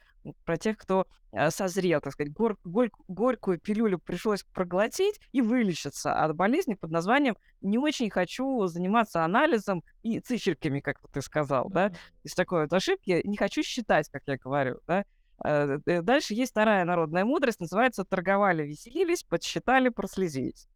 про 0.46 0.58
тех, 0.58 0.78
кто 0.78 1.08
а, 1.32 1.52
созрел, 1.52 2.00
так 2.02 2.14
сказать, 2.14 2.32
гор- 2.32 2.58
горь- 2.64 2.92
горькую 3.08 3.60
пилюлю 3.60 4.00
пришлось 4.00 4.44
проглотить 4.44 5.20
и 5.32 5.42
вылечиться 5.42 6.14
от 6.14 6.36
болезни 6.36 6.76
под 6.76 6.92
названием 6.92 7.36
«не 7.62 7.78
очень 7.78 8.10
хочу 8.10 8.66
заниматься 8.68 9.24
анализом 9.24 9.84
и 10.04 10.20
циферками», 10.20 10.80
как 10.80 11.00
ты 11.12 11.22
сказал, 11.22 11.70
да? 11.70 11.92
из 12.24 12.34
такой 12.34 12.64
вот 12.64 12.74
ошибки 12.74 13.22
не 13.26 13.38
хочу 13.38 13.64
считать, 13.64 14.10
как 14.10 14.24
я 14.28 14.38
говорю, 14.38 14.80
да. 14.88 15.06
Э, 15.44 15.80
э, 15.86 16.02
Дальше 16.02 16.34
есть 16.34 16.52
вторая 16.52 16.86
народная 16.86 17.26
мудрость, 17.26 17.60
называется 17.60 18.06
«торговали, 18.06 18.64
веселились, 18.64 19.24
подсчитали, 19.24 19.90
прослезились». 19.90 20.68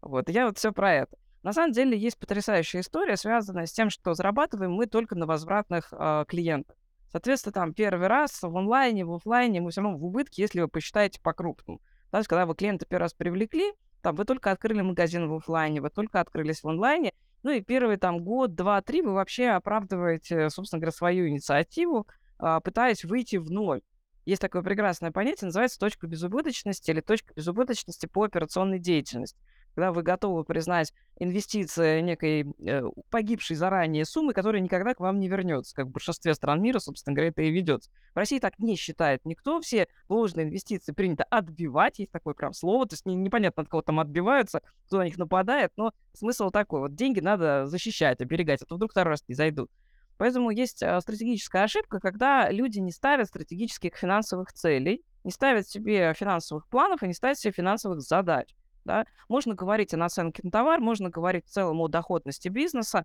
Вот, 0.00 0.28
я 0.28 0.46
вот 0.46 0.58
все 0.58 0.72
про 0.72 0.94
это. 0.94 1.16
На 1.42 1.52
самом 1.52 1.72
деле 1.72 1.96
есть 1.96 2.18
потрясающая 2.18 2.80
история, 2.80 3.16
связанная 3.16 3.66
с 3.66 3.72
тем, 3.72 3.90
что 3.90 4.14
зарабатываем 4.14 4.72
мы 4.72 4.86
только 4.86 5.14
на 5.14 5.26
возвратных 5.26 5.88
а, 5.92 6.24
клиентах. 6.24 6.76
Соответственно, 7.12 7.52
там 7.52 7.72
первый 7.72 8.08
раз 8.08 8.42
в 8.42 8.56
онлайне, 8.56 9.04
в 9.04 9.14
оффлайне 9.14 9.60
мы 9.60 9.70
все 9.70 9.80
равно 9.80 9.96
в 9.96 10.04
убытке, 10.04 10.42
если 10.42 10.60
вы 10.60 10.68
посчитаете 10.68 11.20
по-крупному. 11.20 11.80
То 12.10 12.18
есть, 12.18 12.28
когда 12.28 12.46
вы 12.46 12.54
клиента 12.54 12.84
первый 12.86 13.04
раз 13.04 13.14
привлекли, 13.14 13.72
там 14.02 14.14
вы 14.16 14.24
только 14.24 14.50
открыли 14.50 14.82
магазин 14.82 15.28
в 15.28 15.34
оффлайне, 15.34 15.80
вы 15.80 15.90
только 15.90 16.20
открылись 16.20 16.62
в 16.62 16.68
онлайне, 16.68 17.12
ну 17.42 17.50
и 17.52 17.60
первый 17.60 17.96
там 17.96 18.24
год, 18.24 18.54
два, 18.54 18.82
три 18.82 19.02
вы 19.02 19.12
вообще 19.12 19.48
оправдываете, 19.48 20.50
собственно 20.50 20.80
говоря, 20.80 20.92
свою 20.92 21.28
инициативу, 21.28 22.06
а, 22.38 22.60
пытаясь 22.60 23.04
выйти 23.04 23.36
в 23.36 23.50
ноль. 23.50 23.82
Есть 24.24 24.42
такое 24.42 24.62
прекрасное 24.62 25.12
понятие, 25.12 25.46
называется 25.46 25.78
точка 25.78 26.08
безубыточности 26.08 26.90
или 26.90 27.00
точка 27.00 27.32
безубыточности 27.34 28.06
по 28.06 28.24
операционной 28.24 28.80
деятельности. 28.80 29.38
Когда 29.76 29.92
вы 29.92 30.02
готовы 30.02 30.42
признать 30.42 30.94
инвестиции 31.18 32.00
некой 32.00 32.46
э, 32.66 32.82
погибшей 33.10 33.56
заранее 33.56 34.06
суммы, 34.06 34.32
которая 34.32 34.62
никогда 34.62 34.94
к 34.94 35.00
вам 35.00 35.20
не 35.20 35.28
вернется, 35.28 35.74
как 35.76 35.88
в 35.88 35.90
большинстве 35.90 36.32
стран 36.32 36.62
мира, 36.62 36.78
собственно 36.78 37.14
говоря, 37.14 37.28
это 37.28 37.42
и 37.42 37.50
ведется. 37.50 37.90
В 38.14 38.16
России 38.16 38.38
так 38.38 38.58
не 38.58 38.74
считает 38.76 39.26
никто, 39.26 39.60
все 39.60 39.86
ложные 40.08 40.46
инвестиции 40.46 40.92
принято 40.92 41.24
отбивать, 41.24 41.98
есть 41.98 42.10
такое 42.10 42.32
прям 42.32 42.54
слово, 42.54 42.86
то 42.86 42.94
есть 42.94 43.04
не- 43.04 43.16
непонятно, 43.16 43.64
от 43.64 43.68
кого 43.68 43.82
там 43.82 44.00
отбиваются, 44.00 44.62
кто 44.86 44.96
на 44.96 45.02
них 45.02 45.18
нападает, 45.18 45.72
но 45.76 45.92
смысл 46.14 46.48
такой, 46.48 46.80
вот 46.80 46.94
деньги 46.94 47.20
надо 47.20 47.66
защищать, 47.66 48.22
оберегать, 48.22 48.62
а 48.62 48.64
то 48.64 48.76
вдруг 48.76 48.92
второй 48.92 49.10
раз 49.10 49.24
не 49.28 49.34
зайдут. 49.34 49.70
Поэтому 50.16 50.48
есть 50.48 50.82
а, 50.82 50.98
стратегическая 51.02 51.64
ошибка, 51.64 52.00
когда 52.00 52.50
люди 52.50 52.78
не 52.78 52.92
ставят 52.92 53.28
стратегических 53.28 53.94
финансовых 53.94 54.54
целей, 54.54 55.04
не 55.22 55.30
ставят 55.30 55.68
себе 55.68 56.14
финансовых 56.14 56.66
планов 56.68 57.02
и 57.02 57.06
не 57.06 57.12
ставят 57.12 57.38
себе 57.38 57.52
финансовых 57.52 58.00
задач. 58.00 58.54
Да? 58.86 59.04
Можно 59.28 59.54
говорить 59.54 59.92
о 59.92 59.96
наценке 59.96 60.40
на 60.44 60.50
товар, 60.50 60.80
можно 60.80 61.10
говорить 61.10 61.44
в 61.46 61.50
целом 61.50 61.80
о 61.80 61.88
доходности 61.88 62.48
бизнеса, 62.48 63.04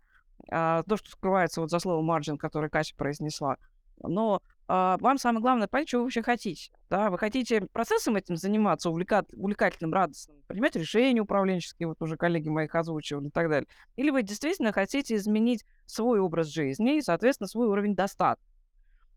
а, 0.49 0.83
то, 0.83 0.95
что 0.95 1.09
скрывается 1.09 1.59
вот 1.59 1.71
за 1.71 1.79
словом 1.79 2.05
маржин, 2.05 2.37
который 2.37 2.69
Катя 2.69 2.95
произнесла. 2.95 3.57
Но 4.03 4.41
а, 4.67 4.97
вам 4.99 5.17
самое 5.17 5.41
главное 5.41 5.67
понять, 5.67 5.89
что 5.89 5.97
вы 5.97 6.03
вообще 6.03 6.21
хотите. 6.21 6.71
Да? 6.89 7.09
Вы 7.09 7.17
хотите 7.17 7.61
процессом 7.73 8.15
этим 8.15 8.35
заниматься, 8.35 8.89
увлека- 8.89 9.25
увлекательным, 9.33 9.93
радостным, 9.93 10.37
принимать 10.47 10.75
решения 10.75 11.19
управленческие, 11.19 11.87
вот 11.87 12.01
уже 12.01 12.15
коллеги 12.15 12.49
моих 12.49 12.75
озвучивали 12.75 13.27
и 13.27 13.31
так 13.31 13.49
далее. 13.49 13.67
Или 13.95 14.11
вы 14.11 14.21
действительно 14.21 14.71
хотите 14.71 15.15
изменить 15.15 15.65
свой 15.87 16.19
образ 16.19 16.47
жизни 16.47 16.97
и, 16.97 17.01
соответственно, 17.01 17.47
свой 17.47 17.67
уровень 17.67 17.95
достатка. 17.95 18.45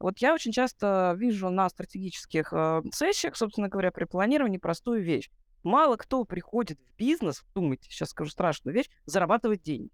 Вот 0.01 0.19
я 0.19 0.35
очень 0.35 0.53
часто 0.53 1.15
вижу 1.17 1.51
на 1.51 1.69
стратегических 1.69 2.53
э, 2.53 2.83
сессиях, 2.93 3.37
собственно 3.37 3.69
говоря, 3.69 3.93
при 3.93 4.05
планировании 4.05 4.59
простую 4.59 5.03
вещь. 5.03 5.31
Мало 5.65 5.97
кто 5.97 6.25
приходит 6.25 6.79
в 6.79 6.97
бизнес, 6.97 7.43
думайте, 7.55 7.91
сейчас 7.91 8.11
скажу 8.11 8.31
страшную 8.31 8.75
вещь, 8.75 8.89
зарабатывать 9.07 9.63
деньги. 9.63 9.91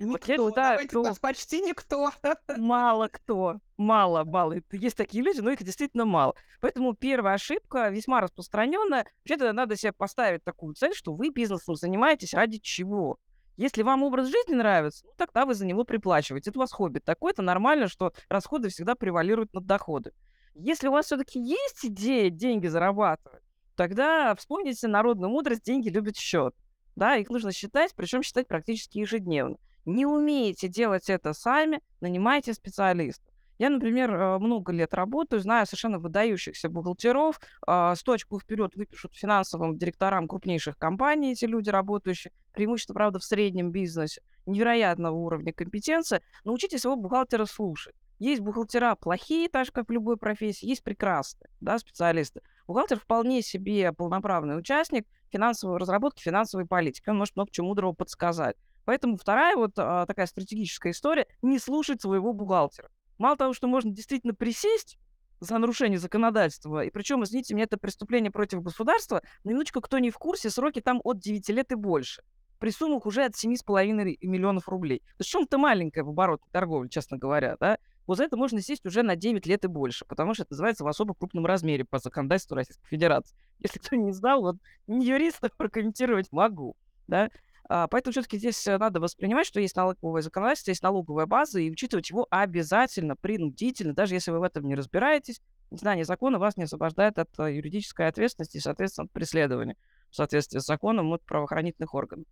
Вот 0.00 0.26
я 0.26 0.34
Никто. 0.34 0.48
считаю, 0.48 0.88
что- 0.88 1.02
так, 1.04 1.20
почти 1.20 1.60
никто. 1.60 2.10
Мало 2.56 3.08
кто, 3.08 3.60
мало, 3.76 4.24
мало. 4.24 4.56
Есть 4.72 4.96
такие 4.96 5.22
люди, 5.22 5.40
но 5.40 5.50
их 5.50 5.62
действительно 5.62 6.06
мало. 6.06 6.34
Поэтому 6.60 6.94
первая 6.94 7.34
ошибка, 7.34 7.90
весьма 7.90 8.20
распространенная. 8.20 9.06
Вообще-то 9.24 9.52
надо 9.52 9.76
себе 9.76 9.92
поставить 9.92 10.42
такую 10.42 10.74
цель, 10.74 10.94
что 10.94 11.14
вы 11.14 11.28
бизнесом 11.30 11.76
занимаетесь 11.76 12.34
ради 12.34 12.58
чего. 12.58 13.18
Если 13.56 13.82
вам 13.82 14.02
образ 14.02 14.28
жизни 14.28 14.54
нравится, 14.54 15.04
ну, 15.06 15.12
тогда 15.18 15.44
вы 15.44 15.52
за 15.54 15.66
него 15.66 15.84
приплачиваете. 15.84 16.48
Это 16.48 16.58
у 16.58 16.62
вас 16.62 16.72
хобби 16.72 16.98
такое, 16.98 17.32
это 17.32 17.42
нормально, 17.42 17.88
что 17.88 18.14
расходы 18.30 18.70
всегда 18.70 18.94
превалируют 18.94 19.52
над 19.52 19.66
доходами. 19.66 20.16
Если 20.54 20.88
у 20.88 20.92
вас 20.92 21.06
все-таки 21.06 21.38
есть 21.38 21.84
идея 21.84 22.30
деньги 22.30 22.68
зарабатывать, 22.68 23.42
тогда 23.80 24.34
вспомните 24.34 24.88
народную 24.88 25.30
мудрость 25.30 25.64
«деньги 25.64 25.88
любят 25.88 26.14
счет». 26.14 26.54
Да, 26.96 27.16
их 27.16 27.30
нужно 27.30 27.50
считать, 27.50 27.94
причем 27.96 28.22
считать 28.22 28.46
практически 28.46 28.98
ежедневно. 28.98 29.56
Не 29.86 30.04
умеете 30.04 30.68
делать 30.68 31.08
это 31.08 31.32
сами, 31.32 31.80
нанимайте 32.02 32.52
специалиста. 32.52 33.24
Я, 33.58 33.70
например, 33.70 34.12
э, 34.12 34.38
много 34.38 34.70
лет 34.70 34.92
работаю, 34.92 35.40
знаю 35.40 35.64
совершенно 35.64 35.98
выдающихся 35.98 36.68
бухгалтеров, 36.68 37.40
100 37.62 37.94
очков 38.12 38.42
вперед 38.42 38.76
выпишут 38.76 39.14
финансовым 39.14 39.78
директорам 39.78 40.28
крупнейших 40.28 40.76
компаний 40.76 41.32
эти 41.32 41.46
люди 41.46 41.70
работающие, 41.70 42.34
преимущество, 42.52 42.92
правда, 42.92 43.18
в 43.18 43.24
среднем 43.24 43.70
бизнесе, 43.70 44.20
невероятного 44.44 45.16
уровня 45.16 45.54
компетенции. 45.54 46.20
Научитесь 46.44 46.84
его 46.84 46.96
бухгалтера 46.96 47.46
слушать. 47.46 47.94
Есть 48.18 48.42
бухгалтера 48.42 48.94
плохие, 48.96 49.48
так 49.48 49.64
же, 49.64 49.72
как 49.72 49.88
в 49.88 49.92
любой 49.92 50.18
профессии, 50.18 50.66
есть 50.66 50.84
прекрасные 50.84 51.48
да, 51.60 51.78
специалисты. 51.78 52.42
Бухгалтер 52.70 53.00
вполне 53.00 53.42
себе 53.42 53.92
полноправный 53.92 54.56
участник 54.56 55.04
финансовой 55.32 55.78
разработки, 55.78 56.22
финансовой 56.22 56.66
политики. 56.68 57.10
Он 57.10 57.18
может 57.18 57.34
много 57.34 57.50
чего 57.50 57.66
мудрого 57.66 57.94
подсказать. 57.94 58.54
Поэтому 58.84 59.16
вторая 59.16 59.56
вот 59.56 59.72
а, 59.76 60.06
такая 60.06 60.26
стратегическая 60.26 60.92
история– 60.92 61.26
не 61.42 61.58
слушать 61.58 62.00
своего 62.00 62.32
бухгалтера. 62.32 62.88
Мало 63.18 63.36
того, 63.36 63.54
что 63.54 63.66
можно 63.66 63.90
действительно 63.90 64.34
присесть 64.34 64.98
за 65.40 65.58
нарушение 65.58 65.98
законодательства, 65.98 66.84
и 66.84 66.90
причем, 66.90 67.24
извините 67.24 67.54
меня, 67.54 67.64
это 67.64 67.76
преступление 67.76 68.30
против 68.30 68.62
государства, 68.62 69.20
на 69.42 69.48
минуточку, 69.48 69.80
кто 69.80 69.98
не 69.98 70.12
в 70.12 70.18
курсе, 70.18 70.48
сроки 70.48 70.80
там 70.80 71.00
от 71.02 71.18
9 71.18 71.48
лет 71.48 71.72
и 71.72 71.74
больше. 71.74 72.22
При 72.60 72.70
суммах 72.70 73.04
уже 73.04 73.24
от 73.24 73.32
7,5 73.32 74.16
миллионов 74.20 74.68
рублей. 74.68 75.00
То 75.00 75.22
есть 75.22 75.30
чем-то 75.30 75.58
маленькое 75.58 76.04
в 76.04 76.10
обороте 76.10 76.44
торговли, 76.52 76.86
честно 76.86 77.18
говоря, 77.18 77.56
да? 77.58 77.78
Вот 78.06 78.18
за 78.18 78.24
это 78.24 78.36
можно 78.36 78.60
сесть 78.60 78.84
уже 78.86 79.02
на 79.02 79.16
9 79.16 79.46
лет 79.46 79.64
и 79.64 79.68
больше, 79.68 80.04
потому 80.04 80.34
что 80.34 80.42
это 80.42 80.52
называется 80.52 80.84
в 80.84 80.88
особо 80.88 81.14
крупном 81.14 81.46
размере 81.46 81.84
по 81.84 81.98
законодательству 81.98 82.56
Российской 82.56 82.86
Федерации. 82.88 83.36
Если 83.60 83.78
кто 83.78 83.96
не 83.96 84.12
знал, 84.12 84.42
вот 84.42 84.56
не 84.86 85.06
юриста 85.06 85.50
прокомментировать 85.56 86.32
могу, 86.32 86.76
да? 87.06 87.30
А, 87.72 87.86
поэтому 87.86 88.10
все-таки 88.10 88.36
здесь 88.36 88.66
э, 88.66 88.78
надо 88.78 88.98
воспринимать, 88.98 89.46
что 89.46 89.60
есть 89.60 89.76
налоговое 89.76 90.22
законодательство, 90.22 90.72
есть 90.72 90.82
налоговая 90.82 91.26
база, 91.26 91.60
и 91.60 91.70
учитывать 91.70 92.10
его 92.10 92.26
обязательно, 92.28 93.14
принудительно, 93.14 93.94
даже 93.94 94.14
если 94.14 94.32
вы 94.32 94.40
в 94.40 94.42
этом 94.42 94.66
не 94.66 94.74
разбираетесь. 94.74 95.40
Знание 95.70 96.04
закона 96.04 96.40
вас 96.40 96.56
не 96.56 96.64
освобождает 96.64 97.16
от 97.20 97.30
э, 97.38 97.54
юридической 97.54 98.08
ответственности 98.08 98.56
и, 98.56 98.60
соответственно, 98.60 99.04
от 99.04 99.12
преследования 99.12 99.76
в 100.10 100.16
соответствии 100.16 100.58
с 100.58 100.66
законом 100.66 101.12
от 101.12 101.22
правоохранительных 101.22 101.94
органов. 101.94 102.26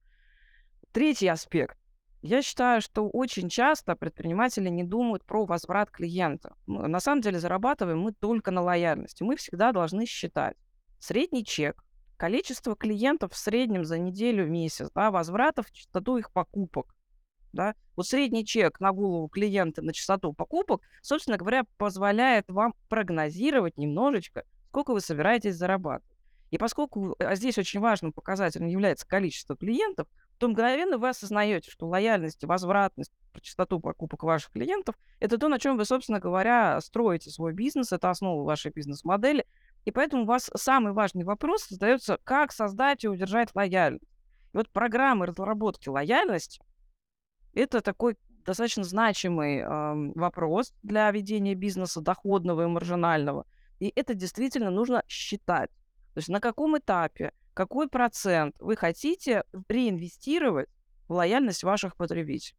Третий 0.90 1.28
аспект. 1.28 1.78
Я 2.20 2.42
считаю, 2.42 2.80
что 2.80 3.08
очень 3.08 3.48
часто 3.48 3.94
предприниматели 3.94 4.68
не 4.68 4.82
думают 4.82 5.24
про 5.24 5.46
возврат 5.46 5.90
клиента. 5.90 6.56
На 6.66 6.98
самом 6.98 7.22
деле 7.22 7.38
зарабатываем 7.38 8.00
мы 8.00 8.12
только 8.12 8.50
на 8.50 8.60
лояльности. 8.60 9.22
Мы 9.22 9.36
всегда 9.36 9.72
должны 9.72 10.04
считать 10.04 10.56
средний 10.98 11.44
чек, 11.44 11.84
количество 12.16 12.74
клиентов 12.74 13.32
в 13.32 13.36
среднем 13.36 13.84
за 13.84 13.98
неделю, 13.98 14.46
месяц, 14.46 14.90
да, 14.94 15.10
возвратов, 15.12 15.70
частоту 15.70 16.16
их 16.16 16.32
покупок. 16.32 16.94
Да? 17.52 17.74
Вот 17.96 18.06
средний 18.06 18.44
чек 18.44 18.80
на 18.80 18.92
голову 18.92 19.28
клиента 19.28 19.80
на 19.80 19.92
частоту 19.92 20.32
покупок, 20.32 20.82
собственно 21.00 21.36
говоря, 21.36 21.64
позволяет 21.76 22.44
вам 22.48 22.74
прогнозировать 22.88 23.78
немножечко, 23.78 24.44
сколько 24.68 24.92
вы 24.92 25.00
собираетесь 25.00 25.56
зарабатывать. 25.56 26.18
И 26.50 26.58
поскольку 26.58 27.14
а 27.18 27.34
здесь 27.36 27.58
очень 27.58 27.80
важным 27.80 28.12
показателем 28.12 28.66
является 28.66 29.06
количество 29.06 29.56
клиентов, 29.56 30.08
то 30.38 30.48
мгновенно 30.48 30.98
вы 30.98 31.08
осознаете, 31.08 31.70
что 31.70 31.86
лояльность 31.86 32.42
и 32.42 32.46
возвратность, 32.46 33.12
частоту 33.40 33.80
покупок 33.80 34.22
ваших 34.22 34.52
клиентов– 34.52 34.96
это 35.20 35.38
то, 35.38 35.48
на 35.48 35.58
чем 35.58 35.76
вы, 35.76 35.84
собственно 35.84 36.20
говоря, 36.20 36.80
строите 36.80 37.30
свой 37.30 37.52
бизнес, 37.52 37.92
это 37.92 38.10
основа 38.10 38.44
вашей 38.44 38.72
бизнес-модели, 38.72 39.46
и 39.84 39.90
поэтому 39.90 40.24
у 40.24 40.26
вас 40.26 40.50
самый 40.56 40.92
важный 40.92 41.24
вопрос 41.24 41.68
задается, 41.68 42.18
как 42.24 42.52
создать 42.52 43.04
и 43.04 43.08
удержать 43.08 43.54
лояльность. 43.54 44.04
И 44.52 44.56
вот 44.56 44.70
программы 44.70 45.26
разработки 45.26 45.88
лояльности– 45.88 46.60
это 47.54 47.80
такой 47.80 48.16
достаточно 48.44 48.84
значимый 48.84 49.58
э, 49.58 50.12
вопрос 50.14 50.72
для 50.82 51.10
ведения 51.10 51.54
бизнеса 51.54 52.00
доходного 52.00 52.62
и 52.62 52.66
маржинального. 52.66 53.46
И 53.78 53.92
это 53.94 54.14
действительно 54.14 54.70
нужно 54.70 55.04
считать. 55.06 55.70
То 56.14 56.18
есть 56.18 56.28
на 56.28 56.40
каком 56.40 56.76
этапе, 56.78 57.32
какой 57.58 57.88
процент 57.88 58.54
вы 58.60 58.76
хотите 58.76 59.42
реинвестировать 59.68 60.68
в 61.08 61.14
лояльность 61.14 61.64
ваших 61.64 61.96
потребителей. 61.96 62.56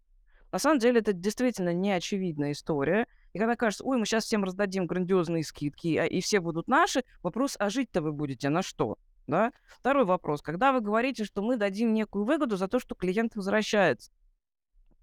На 0.52 0.60
самом 0.60 0.80
деле 0.80 1.00
это 1.00 1.14
действительно 1.14 1.72
не 1.72 1.94
очевидная 1.94 2.52
история. 2.52 3.08
И 3.32 3.40
когда 3.40 3.56
кажется, 3.56 3.86
ой, 3.86 3.98
мы 3.98 4.06
сейчас 4.06 4.26
всем 4.26 4.44
раздадим 4.44 4.88
грандиозные 4.88 5.46
скидки, 5.46 5.96
а, 5.96 6.06
и 6.06 6.20
все 6.20 6.42
будут 6.42 6.68
наши, 6.68 7.06
вопрос, 7.24 7.56
а 7.58 7.70
жить-то 7.70 8.02
вы 8.02 8.12
будете 8.12 8.50
на 8.50 8.62
что? 8.62 8.98
Да? 9.26 9.54
Второй 9.70 10.04
вопрос. 10.04 10.42
Когда 10.42 10.74
вы 10.74 10.82
говорите, 10.82 11.24
что 11.24 11.42
мы 11.42 11.56
дадим 11.56 11.94
некую 11.94 12.26
выгоду 12.26 12.58
за 12.58 12.68
то, 12.68 12.78
что 12.78 12.94
клиент 12.94 13.38
возвращается, 13.38 14.12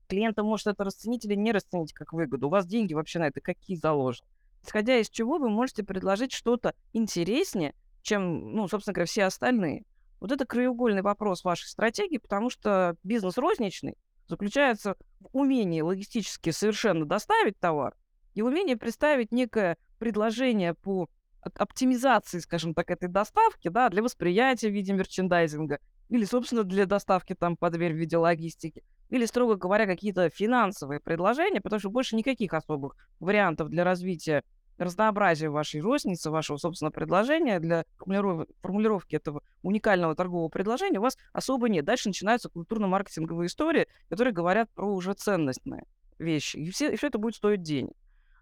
клиента 0.08 0.42
может 0.42 0.66
это 0.66 0.84
расценить 0.84 1.24
или 1.24 1.36
не 1.36 1.52
расценить 1.52 1.94
как 1.94 2.12
выгоду. 2.12 2.48
У 2.48 2.50
вас 2.50 2.66
деньги 2.66 2.92
вообще 2.92 3.18
на 3.18 3.28
это 3.28 3.40
какие 3.40 3.78
заложены? 3.78 4.28
Исходя 4.62 4.98
из 4.98 5.08
чего 5.08 5.38
вы 5.38 5.48
можете 5.48 5.84
предложить 5.84 6.32
что-то 6.32 6.74
интереснее, 6.92 7.74
чем, 8.06 8.54
ну, 8.54 8.68
собственно 8.68 8.94
говоря, 8.94 9.06
все 9.06 9.24
остальные. 9.24 9.84
Вот 10.20 10.32
это 10.32 10.46
краеугольный 10.46 11.02
вопрос 11.02 11.44
вашей 11.44 11.66
стратегии, 11.66 12.18
потому 12.18 12.48
что 12.48 12.96
бизнес 13.02 13.36
розничный 13.36 13.96
заключается 14.28 14.96
в 15.20 15.28
умении 15.32 15.80
логистически 15.80 16.50
совершенно 16.50 17.04
доставить 17.04 17.58
товар 17.58 17.94
и 18.34 18.42
умение 18.42 18.76
представить 18.76 19.32
некое 19.32 19.76
предложение 19.98 20.74
по 20.74 21.08
оптимизации, 21.40 22.38
скажем 22.38 22.74
так, 22.74 22.90
этой 22.90 23.08
доставки, 23.08 23.68
да, 23.68 23.88
для 23.88 24.02
восприятия 24.02 24.68
в 24.68 24.72
виде 24.72 24.92
мерчендайзинга, 24.92 25.78
или, 26.08 26.24
собственно, 26.24 26.64
для 26.64 26.86
доставки 26.86 27.34
там 27.34 27.56
под 27.56 27.74
дверь 27.74 27.92
в 27.92 27.96
виде 27.96 28.16
логистики, 28.16 28.82
или, 29.10 29.26
строго 29.26 29.56
говоря, 29.56 29.86
какие-то 29.86 30.28
финансовые 30.30 31.00
предложения, 31.00 31.60
потому 31.60 31.80
что 31.80 31.90
больше 31.90 32.16
никаких 32.16 32.52
особых 32.52 32.96
вариантов 33.20 33.68
для 33.68 33.84
развития 33.84 34.42
разнообразия 34.78 35.48
вашей 35.48 35.80
розницы, 35.80 36.30
вашего, 36.30 36.56
собственно, 36.56 36.90
предложения 36.90 37.60
для 37.60 37.84
формулировки 37.98 39.16
этого 39.16 39.42
уникального 39.62 40.14
торгового 40.14 40.48
предложения 40.48 40.98
у 40.98 41.02
вас 41.02 41.16
особо 41.32 41.68
нет. 41.68 41.84
Дальше 41.84 42.08
начинаются 42.08 42.48
культурно-маркетинговые 42.48 43.46
истории, 43.46 43.86
которые 44.08 44.34
говорят 44.34 44.70
про 44.70 44.86
уже 44.92 45.14
ценностные 45.14 45.84
вещи. 46.18 46.56
И 46.56 46.70
все, 46.70 46.92
и 46.92 46.96
все 46.96 47.08
это 47.08 47.18
будет 47.18 47.36
стоить 47.36 47.62
денег. 47.62 47.94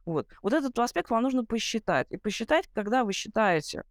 Вот. 0.05 0.29
вот 0.43 0.53
этот 0.53 0.79
аспект 0.79 1.11
вам 1.11 1.23
нужно 1.23 1.45
посчитать. 1.45 2.07
И 2.11 2.17
посчитать, 2.17 2.69
когда 2.75 3.05
вы 3.05 3.13
считаете, 3.13 3.85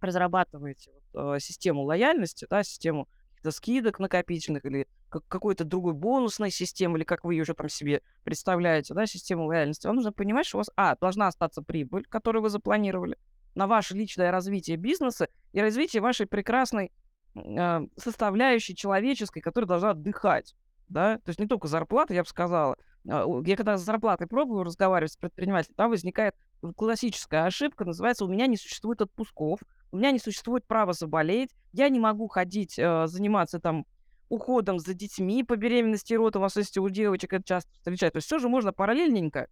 разрабатываете 0.00 0.90
вот, 1.12 1.36
э, 1.36 1.40
систему 1.40 1.82
лояльности, 1.82 2.46
да, 2.48 2.62
систему 2.62 3.08
скидок 3.48 3.98
накопительных 3.98 4.64
или 4.66 4.86
как, 5.08 5.26
какой-то 5.26 5.64
другой 5.64 5.94
бонусной 5.94 6.50
системы, 6.50 6.98
или 6.98 7.04
как 7.04 7.24
вы 7.24 7.34
ее 7.34 7.42
уже 7.42 7.54
там 7.54 7.68
себе 7.68 8.02
представляете, 8.22 8.94
да, 8.94 9.06
систему 9.06 9.46
лояльности, 9.46 9.86
вам 9.86 9.96
нужно 9.96 10.12
понимать, 10.12 10.46
что 10.46 10.58
у 10.58 10.60
вас, 10.60 10.70
а, 10.76 10.96
должна 10.96 11.28
остаться 11.28 11.62
прибыль, 11.62 12.04
которую 12.08 12.42
вы 12.42 12.50
запланировали, 12.50 13.16
на 13.54 13.66
ваше 13.66 13.94
личное 13.94 14.30
развитие 14.30 14.76
бизнеса 14.76 15.28
и 15.52 15.60
развитие 15.60 16.02
вашей 16.02 16.26
прекрасной 16.26 16.92
э, 17.34 17.80
составляющей 17.96 18.76
человеческой, 18.76 19.40
которая 19.40 19.66
должна 19.66 19.90
отдыхать, 19.90 20.54
да, 20.88 21.16
то 21.16 21.28
есть 21.28 21.40
не 21.40 21.46
только 21.46 21.66
зарплата, 21.66 22.14
я 22.14 22.22
бы 22.22 22.28
сказала, 22.28 22.76
а, 23.08 23.24
я 23.44 23.56
когда 23.56 23.76
с 23.76 23.82
зарплатой 23.82 24.26
пробую 24.26 24.64
разговаривать 24.64 25.12
с 25.12 25.16
предпринимателем, 25.16 25.74
там 25.76 25.90
возникает 25.90 26.34
классическая 26.76 27.46
ошибка, 27.46 27.84
называется 27.84 28.24
«у 28.24 28.28
меня 28.28 28.46
не 28.46 28.56
существует 28.56 29.00
отпусков», 29.00 29.60
«у 29.92 29.96
меня 29.96 30.10
не 30.10 30.18
существует 30.18 30.66
права 30.66 30.92
заболеть», 30.92 31.50
«я 31.72 31.88
не 31.88 31.98
могу 31.98 32.28
ходить, 32.28 32.78
э, 32.78 33.06
заниматься 33.06 33.60
там 33.60 33.86
уходом 34.28 34.78
за 34.78 34.94
детьми 34.94 35.42
по 35.44 35.56
беременности 35.56 36.12
и 36.12 36.16
родам», 36.16 36.44
особенно 36.44 36.86
у 36.86 36.88
девочек 36.88 37.32
это 37.32 37.44
часто 37.44 37.72
встречается. 37.72 38.12
То 38.12 38.16
есть 38.18 38.26
все 38.26 38.38
же 38.38 38.48
можно 38.48 38.72
параллельненько. 38.72 39.48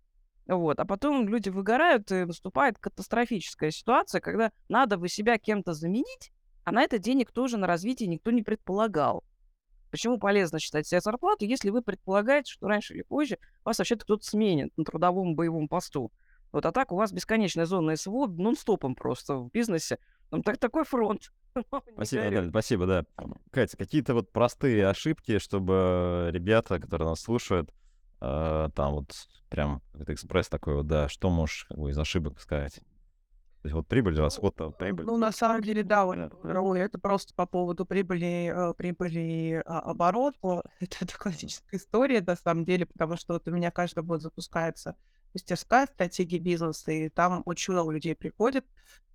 Вот. 0.46 0.80
А 0.80 0.84
потом 0.84 1.28
люди 1.28 1.50
выгорают, 1.50 2.10
и 2.10 2.24
наступает 2.24 2.78
катастрофическая 2.78 3.70
ситуация, 3.70 4.20
когда 4.20 4.50
надо 4.68 4.96
бы 4.96 5.08
себя 5.08 5.38
кем-то 5.38 5.74
заменить, 5.74 6.32
а 6.64 6.72
на 6.72 6.82
это 6.82 6.98
денег 6.98 7.32
тоже 7.32 7.58
на 7.58 7.66
развитие 7.66 8.08
никто 8.08 8.30
не 8.30 8.42
предполагал. 8.42 9.24
Почему 9.90 10.18
полезно 10.18 10.58
считать 10.58 10.86
себе 10.86 11.00
зарплату, 11.00 11.44
если 11.44 11.70
вы 11.70 11.82
предполагаете, 11.82 12.52
что 12.52 12.68
раньше 12.68 12.94
или 12.94 13.02
позже 13.02 13.38
вас 13.64 13.78
вообще-то 13.78 14.04
кто-то 14.04 14.24
сменит 14.24 14.76
на 14.76 14.84
трудовом 14.84 15.34
боевом 15.34 15.68
посту. 15.68 16.12
Вот, 16.52 16.64
а 16.64 16.72
так 16.72 16.92
у 16.92 16.96
вас 16.96 17.12
бесконечная 17.12 17.66
зона 17.66 17.96
СВО 17.96 18.26
нон-стопом 18.26 18.94
просто 18.94 19.36
в 19.36 19.50
бизнесе. 19.50 19.98
Там 20.30 20.42
так, 20.42 20.58
такой 20.58 20.84
фронт. 20.84 21.32
Спасибо, 21.94 22.24
Наталья, 22.24 22.48
спасибо, 22.50 22.86
да. 22.86 23.04
Катя, 23.50 23.76
какие-то 23.76 24.14
вот 24.14 24.30
простые 24.30 24.86
ошибки, 24.86 25.38
чтобы 25.38 26.28
ребята, 26.32 26.78
которые 26.78 27.08
нас 27.08 27.20
слушают, 27.20 27.72
э, 28.20 28.68
там 28.74 28.92
вот 28.92 29.12
прям 29.48 29.82
это 29.98 30.12
экспресс 30.12 30.48
такой 30.48 30.74
вот, 30.74 30.86
да, 30.86 31.08
что 31.08 31.30
можешь 31.30 31.64
как 31.68 31.78
бы, 31.78 31.90
из 31.90 31.98
ошибок 31.98 32.40
сказать? 32.40 32.74
То 32.74 33.66
есть 33.66 33.74
вот 33.74 33.88
прибыль, 33.88 34.16
расход, 34.16 34.54
прибыль. 34.78 35.04
Ну, 35.04 35.16
на 35.16 35.32
самом 35.32 35.62
деле, 35.62 35.82
да, 35.82 36.06
Ой, 36.06 36.80
это 36.80 36.98
просто 36.98 37.34
по 37.34 37.44
поводу 37.44 37.84
прибыли, 37.84 38.52
э, 38.54 38.74
прибыли 38.74 39.62
оборота. 39.64 40.62
Это, 40.78 40.96
это 41.00 41.18
классическая 41.18 41.76
история, 41.76 42.20
на 42.20 42.36
самом 42.36 42.64
деле, 42.64 42.86
потому 42.86 43.16
что 43.16 43.34
вот 43.34 43.48
у 43.48 43.50
меня 43.50 43.70
каждый 43.72 44.04
год 44.04 44.22
запускается 44.22 44.94
мастерская 45.34 45.86
стратегии 45.86 46.38
бизнеса, 46.38 46.92
и 46.92 47.08
там 47.08 47.42
очень 47.46 47.72
много 47.72 47.92
людей 47.92 48.14
приходит, 48.14 48.64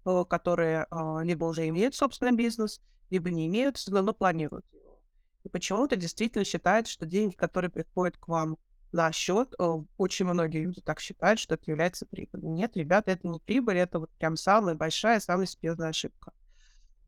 э, 0.06 0.23
которые 0.30 0.88
а, 0.89 1.21
либо 1.23 1.45
уже 1.45 1.67
имеют 1.67 1.95
собственный 1.95 2.34
бизнес, 2.36 2.82
либо 3.10 3.30
не 3.30 3.47
имеют, 3.47 3.82
но 3.88 4.13
планируют 4.13 4.65
его. 4.71 4.99
И 5.43 5.49
почему-то 5.49 5.95
действительно 5.95 6.45
считают, 6.45 6.88
что 6.88 7.06
деньги, 7.06 7.36
которые 7.36 7.69
приходят 7.69 8.17
к 8.17 8.28
вам 8.28 8.58
на 8.91 9.12
счет, 9.12 9.54
э, 9.58 9.84
очень 9.97 10.26
многие 10.26 10.63
люди 10.63 10.82
так 10.82 10.99
считают, 10.99 11.39
что 11.39 11.56
это 11.56 11.63
является 11.67 12.06
прибылью. 12.06 12.52
Нет, 12.52 12.78
ребята, 12.78 13.12
это 13.12 13.28
не 13.28 13.39
прибыль, 13.39 13.78
это 13.78 13.99
вот 13.99 14.12
прям 14.12 14.38
самая 14.38 14.76
большая, 14.76 15.19
самая 15.19 15.47
серьезная 15.47 15.89
ошибка. 15.89 16.32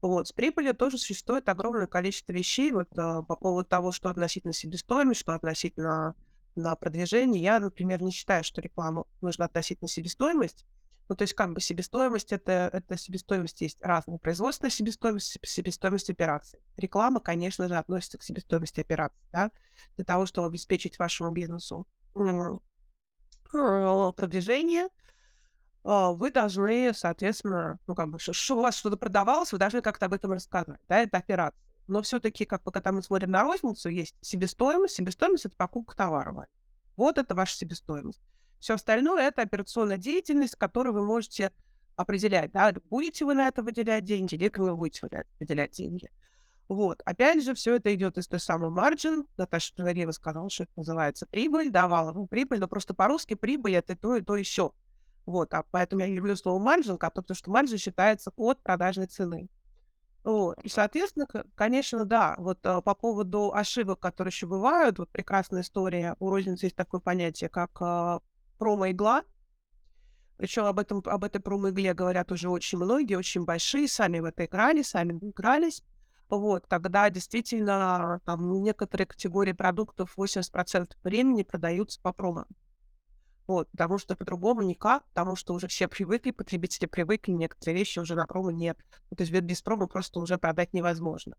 Вот, 0.01 0.27
с 0.27 0.31
прибылью 0.31 0.75
тоже 0.75 0.97
существует 0.97 1.47
огромное 1.47 1.87
количество 1.87 2.31
вещей 2.31 2.71
вот, 2.71 2.89
а, 2.97 3.23
по 3.23 3.35
поводу 3.35 3.67
того, 3.67 3.91
что 3.91 4.09
относительно 4.09 4.53
себестоимости, 4.53 5.21
что 5.21 5.33
относительно 5.33 6.15
на 6.55 6.75
продвижение. 6.75 7.41
Я, 7.41 7.59
например, 7.59 8.01
не 8.01 8.11
считаю, 8.11 8.43
что 8.43 8.61
рекламу 8.61 9.07
нужно 9.21 9.45
относительно 9.45 9.87
себестоимость. 9.87 10.65
Ну, 11.07 11.15
то 11.15 11.21
есть, 11.21 11.35
как 11.35 11.53
бы 11.53 11.61
себестоимость 11.61 12.31
это, 12.31 12.69
это 12.73 12.97
себестоимость 12.97 13.61
есть 13.61 13.77
разная. 13.81 14.17
Производственная 14.17 14.71
себестоимость, 14.71 15.37
себестоимость 15.43 16.09
операций. 16.09 16.59
Реклама, 16.77 17.19
конечно 17.19 17.67
же, 17.67 17.75
относится 17.75 18.17
к 18.17 18.23
себестоимости 18.23 18.79
операций, 18.79 19.19
да, 19.31 19.51
для 19.97 20.05
того, 20.05 20.25
чтобы 20.25 20.47
обеспечить 20.47 20.97
вашему 20.97 21.31
бизнесу 21.31 21.85
продвижение, 23.51 24.87
а, 25.83 26.11
вы 26.11 26.31
должны, 26.31 26.91
соответственно, 26.95 27.79
ну, 27.85 27.93
как 27.93 28.09
бы, 28.09 28.17
что 28.19 28.57
у 28.57 28.61
вас 28.61 28.75
что-то 28.75 28.97
продавалось, 28.97 29.51
вы 29.51 29.59
должны 29.59 29.81
как-то 29.81 30.07
об 30.07 30.13
этом 30.13 30.31
рассказывать, 30.31 30.81
да, 30.87 31.01
это 31.01 31.17
операция. 31.17 31.64
Но 31.87 32.01
все-таки, 32.01 32.45
как 32.45 32.63
бы, 32.63 32.71
когда 32.71 32.91
мы 32.91 33.03
смотрим 33.03 33.31
на 33.31 33.43
розницу, 33.43 33.89
есть 33.89 34.15
себестоимость. 34.21 34.95
Себестоимость— 34.95 35.45
это 35.47 35.55
покупка 35.55 35.95
товара. 35.95 36.47
Вот 36.95 37.17
это 37.17 37.35
ваша 37.35 37.55
себестоимость. 37.55 38.21
Все 38.59 38.73
остальное— 38.73 39.23
это 39.27 39.43
операционная 39.43 39.97
деятельность, 39.97 40.55
которую 40.55 40.93
вы 40.93 41.05
можете 41.05 41.51
определять, 41.95 42.51
да, 42.51 42.73
будете 42.89 43.25
вы 43.25 43.35
на 43.35 43.47
это 43.47 43.63
выделять 43.63 44.03
деньги, 44.03 44.35
или 44.35 44.51
вы 44.55 44.75
будете 44.75 45.07
выделять 45.39 45.71
деньги. 45.71 46.09
Вот. 46.67 47.01
Опять 47.05 47.43
же, 47.43 47.53
все 47.53 47.75
это 47.75 47.93
идет 47.93 48.17
из 48.17 48.27
той 48.27 48.39
самой 48.39 48.71
маржин. 48.71 49.27
Наташа 49.37 49.73
Пинарева 49.75 50.11
сказала, 50.11 50.49
что 50.49 50.63
это 50.63 50.71
называется 50.75 51.27
прибыль, 51.27 51.69
давала 51.69 52.11
ну, 52.11 52.25
прибыль, 52.25 52.59
но 52.59 52.67
просто 52.67 52.93
по-русски 52.93 53.35
прибыль— 53.35 53.75
это 53.75 53.95
то 53.95 54.15
и 54.15 54.21
то 54.21 54.35
еще. 54.35 54.71
Вот, 55.25 55.53
а 55.53 55.63
поэтому 55.69 56.01
я 56.01 56.07
люблю 56.07 56.35
слово 56.35 56.59
маржин, 56.61 56.97
потому 56.97 57.35
что 57.35 57.51
маржин 57.51 57.77
считается 57.77 58.31
от 58.35 58.61
продажной 58.61 59.07
цены. 59.07 59.47
Вот. 60.25 60.59
И, 60.63 60.69
соответственно, 60.69 61.27
конечно, 61.53 62.03
да, 62.03 62.33
вот 62.39 62.57
а, 62.63 62.81
по 62.81 62.95
поводу 62.95 63.53
ошибок, 63.53 63.99
которые 63.99 64.31
еще 64.31 64.47
бывают, 64.47 64.97
вот 64.97 65.07
прекрасная 65.11 65.61
история, 65.61 66.15
у 66.19 66.31
розницы 66.31 66.65
есть 66.65 66.75
такое 66.75 66.99
понятие, 66.99 67.47
как 67.47 67.69
а, 67.79 68.21
промо-игла. 68.57 69.23
Причем 70.38 70.65
об, 70.65 70.79
этом, 70.79 71.03
об 71.05 71.23
этой 71.23 71.39
промо-игле 71.39 71.93
говорят 71.93 72.31
уже 72.31 72.49
очень 72.49 72.79
многие, 72.79 73.15
очень 73.15 73.45
большие, 73.45 73.88
сами 73.88 74.19
в 74.19 74.25
это 74.25 74.45
играли, 74.45 74.81
сами 74.81 75.13
игрались. 75.21 75.83
Вот, 76.27 76.67
тогда 76.67 77.07
действительно 77.11 78.19
там 78.25 78.63
некоторые 78.63 79.05
категории 79.05 79.53
продуктов 79.53 80.17
80% 80.17 80.93
времени 81.03 81.43
продаются 81.43 82.01
по 82.01 82.11
промо. 82.11 82.45
Вот, 83.47 83.69
потому 83.69 83.99
что 83.99 84.15
по-другому 84.15 84.63
никак, 84.63 85.03
потому 85.05 85.36
что 85.36 85.53
уже 85.53 85.67
все 85.67 85.88
привыкли, 85.88 86.31
потребители 86.31 86.88
привыкли, 86.88 87.31
некоторые 87.31 87.77
вещи 87.77 87.99
уже 87.99 88.15
на 88.15 88.25
промо 88.25 88.51
нет. 88.51 88.77
Ну, 89.12 89.17
то 89.17 89.23
есть 89.23 89.31
без 89.31 89.62
промо 89.62 89.88
просто 89.88 90.19
уже 90.19 90.38
продать 90.38 90.73
невозможно. 90.73 91.36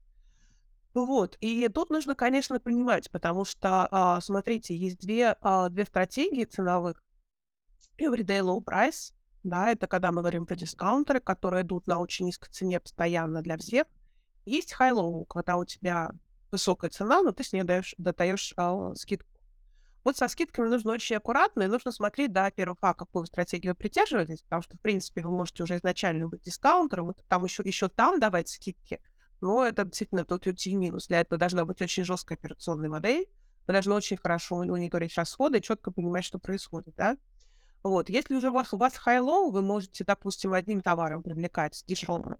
Вот, 0.94 1.36
и 1.40 1.68
тут 1.68 1.90
нужно, 1.90 2.14
конечно, 2.14 2.58
понимать, 2.58 3.10
потому 3.10 3.44
что, 3.44 3.86
а, 3.90 4.20
смотрите, 4.20 4.74
есть 4.74 4.98
две, 4.98 5.36
а, 5.42 5.68
две 5.68 5.84
стратегии 5.84 6.44
ценовых. 6.44 7.02
Everyday 7.98 8.40
low 8.40 8.64
price, 8.64 9.12
да, 9.42 9.70
это 9.70 9.86
когда 9.88 10.10
мы 10.10 10.22
говорим 10.22 10.46
про 10.46 10.56
дискаунтеры, 10.56 11.20
которые 11.20 11.64
идут 11.64 11.86
на 11.86 11.98
очень 11.98 12.26
низкой 12.26 12.50
цене 12.50 12.80
постоянно 12.80 13.42
для 13.42 13.58
всех. 13.58 13.86
Есть 14.46 14.74
high 14.78 14.94
low, 14.94 15.26
когда 15.26 15.56
у 15.56 15.64
тебя 15.64 16.12
высокая 16.50 16.88
цена, 16.88 17.20
но 17.22 17.32
ты 17.32 17.44
с 17.44 17.52
ней 17.52 17.62
даешь, 17.62 17.94
даешь 17.98 18.54
а, 18.56 18.94
скидку. 18.94 19.35
Вот 20.06 20.16
со 20.16 20.28
скидками 20.28 20.68
нужно 20.68 20.92
очень 20.92 21.16
аккуратно, 21.16 21.64
и 21.64 21.66
нужно 21.66 21.90
смотреть, 21.90 22.32
да, 22.32 22.52
первых, 22.52 22.78
а, 22.80 22.94
какую 22.94 23.26
стратегию 23.26 23.72
вы 23.72 23.76
придерживаетесь, 23.76 24.42
потому 24.42 24.62
что, 24.62 24.76
в 24.76 24.80
принципе, 24.80 25.20
вы 25.20 25.32
можете 25.32 25.64
уже 25.64 25.78
изначально 25.78 26.28
быть 26.28 26.42
дискаунтером, 26.42 27.12
там 27.26 27.42
еще, 27.42 27.64
еще 27.64 27.88
там 27.88 28.20
давать 28.20 28.48
скидки, 28.48 29.00
но 29.40 29.64
это 29.66 29.84
действительно 29.84 30.24
тот 30.24 30.46
и 30.46 30.74
минус. 30.76 31.08
Для 31.08 31.22
этого 31.22 31.40
должна 31.40 31.64
быть 31.64 31.82
очень 31.82 32.04
жесткая 32.04 32.38
операционная 32.38 32.88
модель, 32.88 33.26
вы 33.66 33.72
должны 33.72 33.94
очень 33.94 34.16
хорошо 34.16 34.58
мониторить 34.58 35.16
расходы 35.16 35.60
четко 35.60 35.90
понимать, 35.90 36.24
что 36.24 36.38
происходит, 36.38 36.94
да. 36.94 37.16
Вот, 37.82 38.08
если 38.08 38.36
уже 38.36 38.50
у 38.50 38.52
вас, 38.52 38.72
у 38.72 38.76
вас 38.76 38.92
high-low, 39.04 39.50
вы 39.50 39.60
можете, 39.60 40.04
допустим, 40.04 40.52
одним 40.52 40.82
товаром 40.82 41.24
привлекать 41.24 41.82
дешевую 41.84 42.36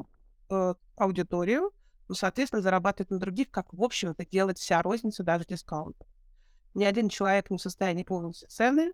э, 0.50 0.74
аудиторию, 0.94 1.72
ну, 2.06 2.14
соответственно, 2.14 2.62
зарабатывать 2.62 3.10
на 3.10 3.18
других, 3.18 3.50
как, 3.50 3.74
в 3.74 3.82
общем, 3.82 4.10
это 4.10 4.24
делает 4.24 4.58
вся 4.58 4.80
розница, 4.82 5.24
даже 5.24 5.46
дискаунт 5.46 5.96
ни 6.76 6.84
один 6.84 7.08
человек 7.08 7.50
не 7.50 7.56
в 7.56 7.62
состоянии 7.62 8.04
помнить 8.04 8.44
цены, 8.48 8.92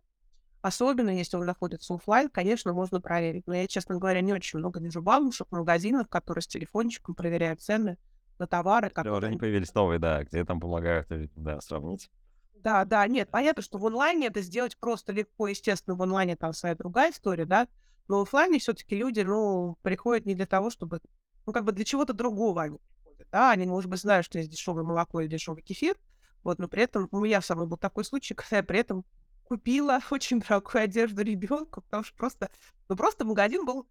особенно 0.63 1.11
если 1.11 1.37
он 1.37 1.45
находится 1.45 1.93
офлайн, 1.95 2.31
конечно, 2.31 2.73
можно 2.73 3.01
проверить. 3.01 3.47
Но 3.47 3.55
я, 3.55 3.67
честно 3.67 3.99
говоря, 3.99 4.21
не 4.21 4.33
очень 4.33 4.61
много 4.61 4.81
вижу 4.81 5.03
бабушек, 5.03 5.49
магазинов, 5.51 6.09
которые 6.09 6.43
с 6.43 6.47
телефончиком 6.47 7.17
проверяют 7.17 7.61
цены 7.61 7.99
на 8.39 8.47
товары. 8.47 8.89
Которые... 8.89 9.19
Уже 9.19 9.31
не 9.31 9.37
появились 9.37 9.75
новые, 9.75 9.99
да, 9.99 10.23
где 10.23 10.45
там 10.45 10.61
помогают 10.61 11.09
да, 11.35 11.61
сравнить. 11.61 12.09
Да, 12.55 12.85
да, 12.85 13.05
нет, 13.09 13.29
понятно, 13.33 13.61
что 13.61 13.79
в 13.79 13.87
онлайне 13.87 14.29
это 14.29 14.41
сделать 14.43 14.79
просто 14.79 15.13
легко, 15.13 15.49
естественно, 15.49 15.97
в 15.97 16.03
онлайне 16.03 16.37
там 16.37 16.53
своя 16.53 16.77
другая 16.77 17.11
история, 17.11 17.45
да, 17.45 17.67
но 18.07 18.21
в 18.21 18.23
офлайне 18.23 18.61
все-таки 18.61 18.95
люди, 18.95 19.21
ну, 19.21 19.77
приходят 19.83 20.27
не 20.27 20.37
для 20.37 20.47
того, 20.47 20.71
чтобы, 20.71 21.01
ну, 21.45 21.53
как 21.53 21.65
бы 21.65 21.73
для 21.73 21.85
чего-то 21.85 22.13
другого 22.13 22.63
они 22.63 22.79
приходят, 22.79 23.27
да, 23.33 23.51
они, 23.51 23.67
может 23.67 23.91
быть, 23.91 24.01
знают, 24.01 24.25
что 24.25 24.39
есть 24.39 24.51
дешевое 24.51 24.85
молоко 24.85 25.21
или 25.21 25.29
дешевый 25.29 25.63
кефир, 25.63 25.97
вот, 26.45 26.59
но 26.59 26.69
при 26.69 26.83
этом 26.83 27.09
у 27.11 27.21
меня 27.21 27.41
в 27.41 27.47
самом 27.47 27.69
был 27.69 27.77
такой 27.77 28.05
случай, 28.05 28.35
когда 28.35 28.59
я 28.59 28.63
при 28.63 28.81
этом 28.81 29.05
купила 29.45 30.01
очень 30.11 30.41
дорогую 30.41 30.85
одежду 30.85 31.23
ребенку, 31.23 31.83
потому 31.83 32.05
что 32.05 32.17
просто, 32.17 32.51
ну 32.89 32.97
просто 32.97 33.25
магазин 33.25 33.65
был, 33.65 33.87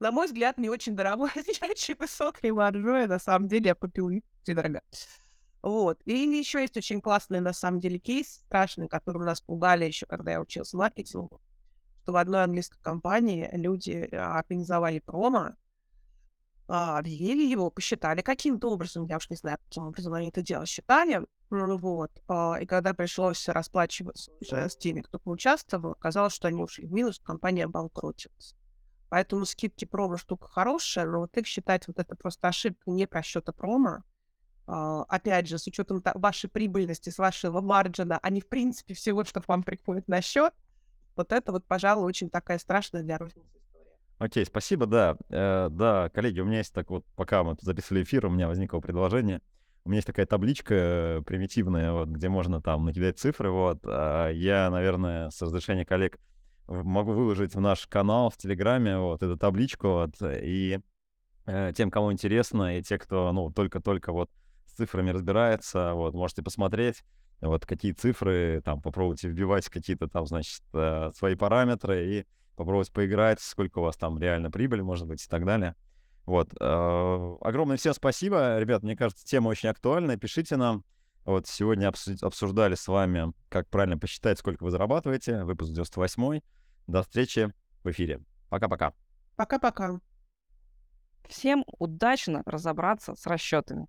на 0.00 0.10
мой 0.10 0.26
взгляд, 0.26 0.58
не 0.58 0.68
очень 0.68 0.96
дорогой, 0.96 1.30
очень 1.70 1.96
высокой 1.98 2.50
маржой, 2.52 3.06
на 3.06 3.18
самом 3.18 3.48
деле 3.48 3.68
я 3.68 3.74
купила 3.74 4.08
очень 4.08 4.54
дорого. 4.54 4.82
Вот. 5.62 5.98
И 6.04 6.12
еще 6.12 6.60
есть 6.60 6.76
очень 6.76 7.00
классный, 7.00 7.40
на 7.40 7.54
самом 7.54 7.80
деле, 7.80 7.98
кейс 7.98 8.42
страшный, 8.44 8.86
который 8.86 9.24
нас 9.24 9.40
пугали 9.40 9.86
еще, 9.86 10.04
когда 10.04 10.32
я 10.32 10.40
учился 10.42 10.76
маркетингу, 10.76 11.40
что 12.02 12.12
в 12.12 12.16
одной 12.16 12.44
английской 12.44 12.78
компании 12.82 13.48
люди 13.52 14.10
а, 14.12 14.40
организовали 14.40 14.98
промо, 14.98 15.54
а, 16.68 16.98
объявили 16.98 17.46
его, 17.46 17.70
посчитали 17.70 18.20
каким-то 18.20 18.70
образом, 18.70 19.06
я 19.06 19.16
уж 19.16 19.30
не 19.30 19.36
знаю, 19.36 19.56
каким 19.64 19.86
образом 19.86 20.12
они 20.12 20.28
это 20.28 20.42
дело 20.42 20.66
считали, 20.66 21.24
ну 21.54 21.78
вот. 21.78 22.10
А, 22.28 22.58
и 22.60 22.66
когда 22.66 22.94
пришлось 22.94 23.48
расплачиваться 23.48 24.32
уже 24.40 24.68
с 24.68 24.76
теми, 24.76 25.00
кто 25.00 25.18
поучаствовал, 25.18 25.92
оказалось, 25.92 26.34
что 26.34 26.48
они 26.48 26.62
ушли 26.62 26.86
в 26.86 26.92
минус, 26.92 27.18
компания 27.18 27.64
обанкротилась. 27.64 28.54
Поэтому 29.08 29.44
скидки 29.44 29.84
промо 29.84 30.16
штука 30.16 30.48
хорошая, 30.48 31.06
но 31.06 31.20
вот 31.20 31.36
их 31.36 31.46
считать 31.46 31.86
вот 31.86 31.98
это 31.98 32.16
просто 32.16 32.48
ошибка 32.48 32.90
не 32.90 33.06
просчета 33.06 33.52
промо, 33.52 34.02
а, 34.66 35.04
опять 35.04 35.48
же, 35.48 35.58
с 35.58 35.66
учетом 35.66 36.02
вашей 36.14 36.50
прибыльности, 36.50 37.10
с 37.10 37.18
вашего 37.18 37.60
марджина, 37.60 38.18
а 38.20 38.30
не 38.30 38.40
в 38.40 38.48
принципе 38.48 38.94
всего, 38.94 39.24
что 39.24 39.40
к 39.40 39.48
вам 39.48 39.62
приходит 39.62 40.08
на 40.08 40.20
счет, 40.20 40.52
вот 41.16 41.32
это 41.32 41.52
вот, 41.52 41.64
пожалуй, 41.66 42.06
очень 42.06 42.30
такая 42.30 42.58
страшная 42.58 43.02
для 43.02 43.18
розницы. 43.18 43.48
Окей, 44.18 44.46
спасибо, 44.46 44.86
да. 44.86 45.16
Э, 45.28 45.68
да, 45.70 46.08
коллеги, 46.10 46.40
у 46.40 46.44
меня 46.44 46.58
есть 46.58 46.72
так 46.72 46.90
вот, 46.90 47.04
пока 47.14 47.44
мы 47.44 47.56
записывали 47.60 48.02
эфир, 48.02 48.26
у 48.26 48.30
меня 48.30 48.48
возникло 48.48 48.80
предложение— 48.80 49.40
у 49.84 49.90
меня 49.90 49.98
есть 49.98 50.06
такая 50.06 50.26
табличка 50.26 50.74
э, 50.74 51.22
примитивная, 51.26 51.92
вот, 51.92 52.08
где 52.08 52.28
можно 52.28 52.62
там 52.62 52.86
накидать 52.86 53.18
цифры, 53.18 53.50
вот. 53.50 53.80
А 53.84 54.30
я, 54.30 54.70
наверное, 54.70 55.30
с 55.30 55.42
разрешения 55.42 55.84
коллег 55.84 56.18
могу 56.66 57.12
выложить 57.12 57.54
в 57.54 57.60
наш 57.60 57.86
канал 57.86 58.30
в 58.30 58.36
Телеграме 58.38 58.96
вот 58.98 59.22
эту 59.22 59.36
табличку, 59.36 59.88
вот, 59.88 60.14
и 60.22 60.80
э, 61.44 61.72
тем, 61.76 61.90
кому 61.90 62.12
интересно, 62.12 62.78
и 62.78 62.82
те, 62.82 62.98
кто, 62.98 63.30
ну, 63.32 63.50
только-только 63.50 64.12
вот 64.12 64.30
с 64.66 64.72
цифрами 64.72 65.10
разбирается, 65.10 65.92
вот, 65.92 66.14
можете 66.14 66.42
посмотреть, 66.42 67.04
вот, 67.42 67.66
какие 67.66 67.92
цифры, 67.92 68.62
там, 68.64 68.80
попробуйте 68.80 69.28
вбивать 69.28 69.68
какие-то 69.68 70.08
там, 70.08 70.24
значит, 70.24 70.62
э, 70.72 71.10
свои 71.14 71.34
параметры 71.34 72.06
и 72.06 72.26
попробовать 72.56 72.90
поиграть, 72.90 73.40
сколько 73.40 73.80
у 73.80 73.82
вас 73.82 73.96
там 73.96 74.18
реально 74.18 74.50
прибыль, 74.50 74.82
может 74.82 75.06
быть, 75.06 75.22
и 75.22 75.28
так 75.28 75.44
далее. 75.44 75.74
Вот. 76.26 76.50
Э, 76.58 77.36
огромное 77.40 77.76
всем 77.76 77.94
спасибо. 77.94 78.58
Ребят, 78.58 78.82
мне 78.82 78.96
кажется, 78.96 79.24
тема 79.24 79.48
очень 79.48 79.68
актуальная. 79.68 80.16
Пишите 80.16 80.56
нам. 80.56 80.84
Вот 81.24 81.46
сегодня 81.46 81.90
обсуждали 82.20 82.74
с 82.74 82.86
вами, 82.86 83.32
как 83.48 83.68
правильно 83.70 83.98
посчитать, 83.98 84.38
сколько 84.38 84.62
вы 84.62 84.70
зарабатываете. 84.70 85.44
Выпуск 85.44 85.72
98. 85.72 86.40
До 86.86 87.02
встречи 87.02 87.52
в 87.82 87.90
эфире. 87.90 88.20
Пока-пока. 88.50 88.92
Пока-пока. 89.36 90.00
Всем 91.28 91.64
удачно 91.78 92.42
разобраться 92.44 93.14
с 93.14 93.26
расчетами. 93.26 93.86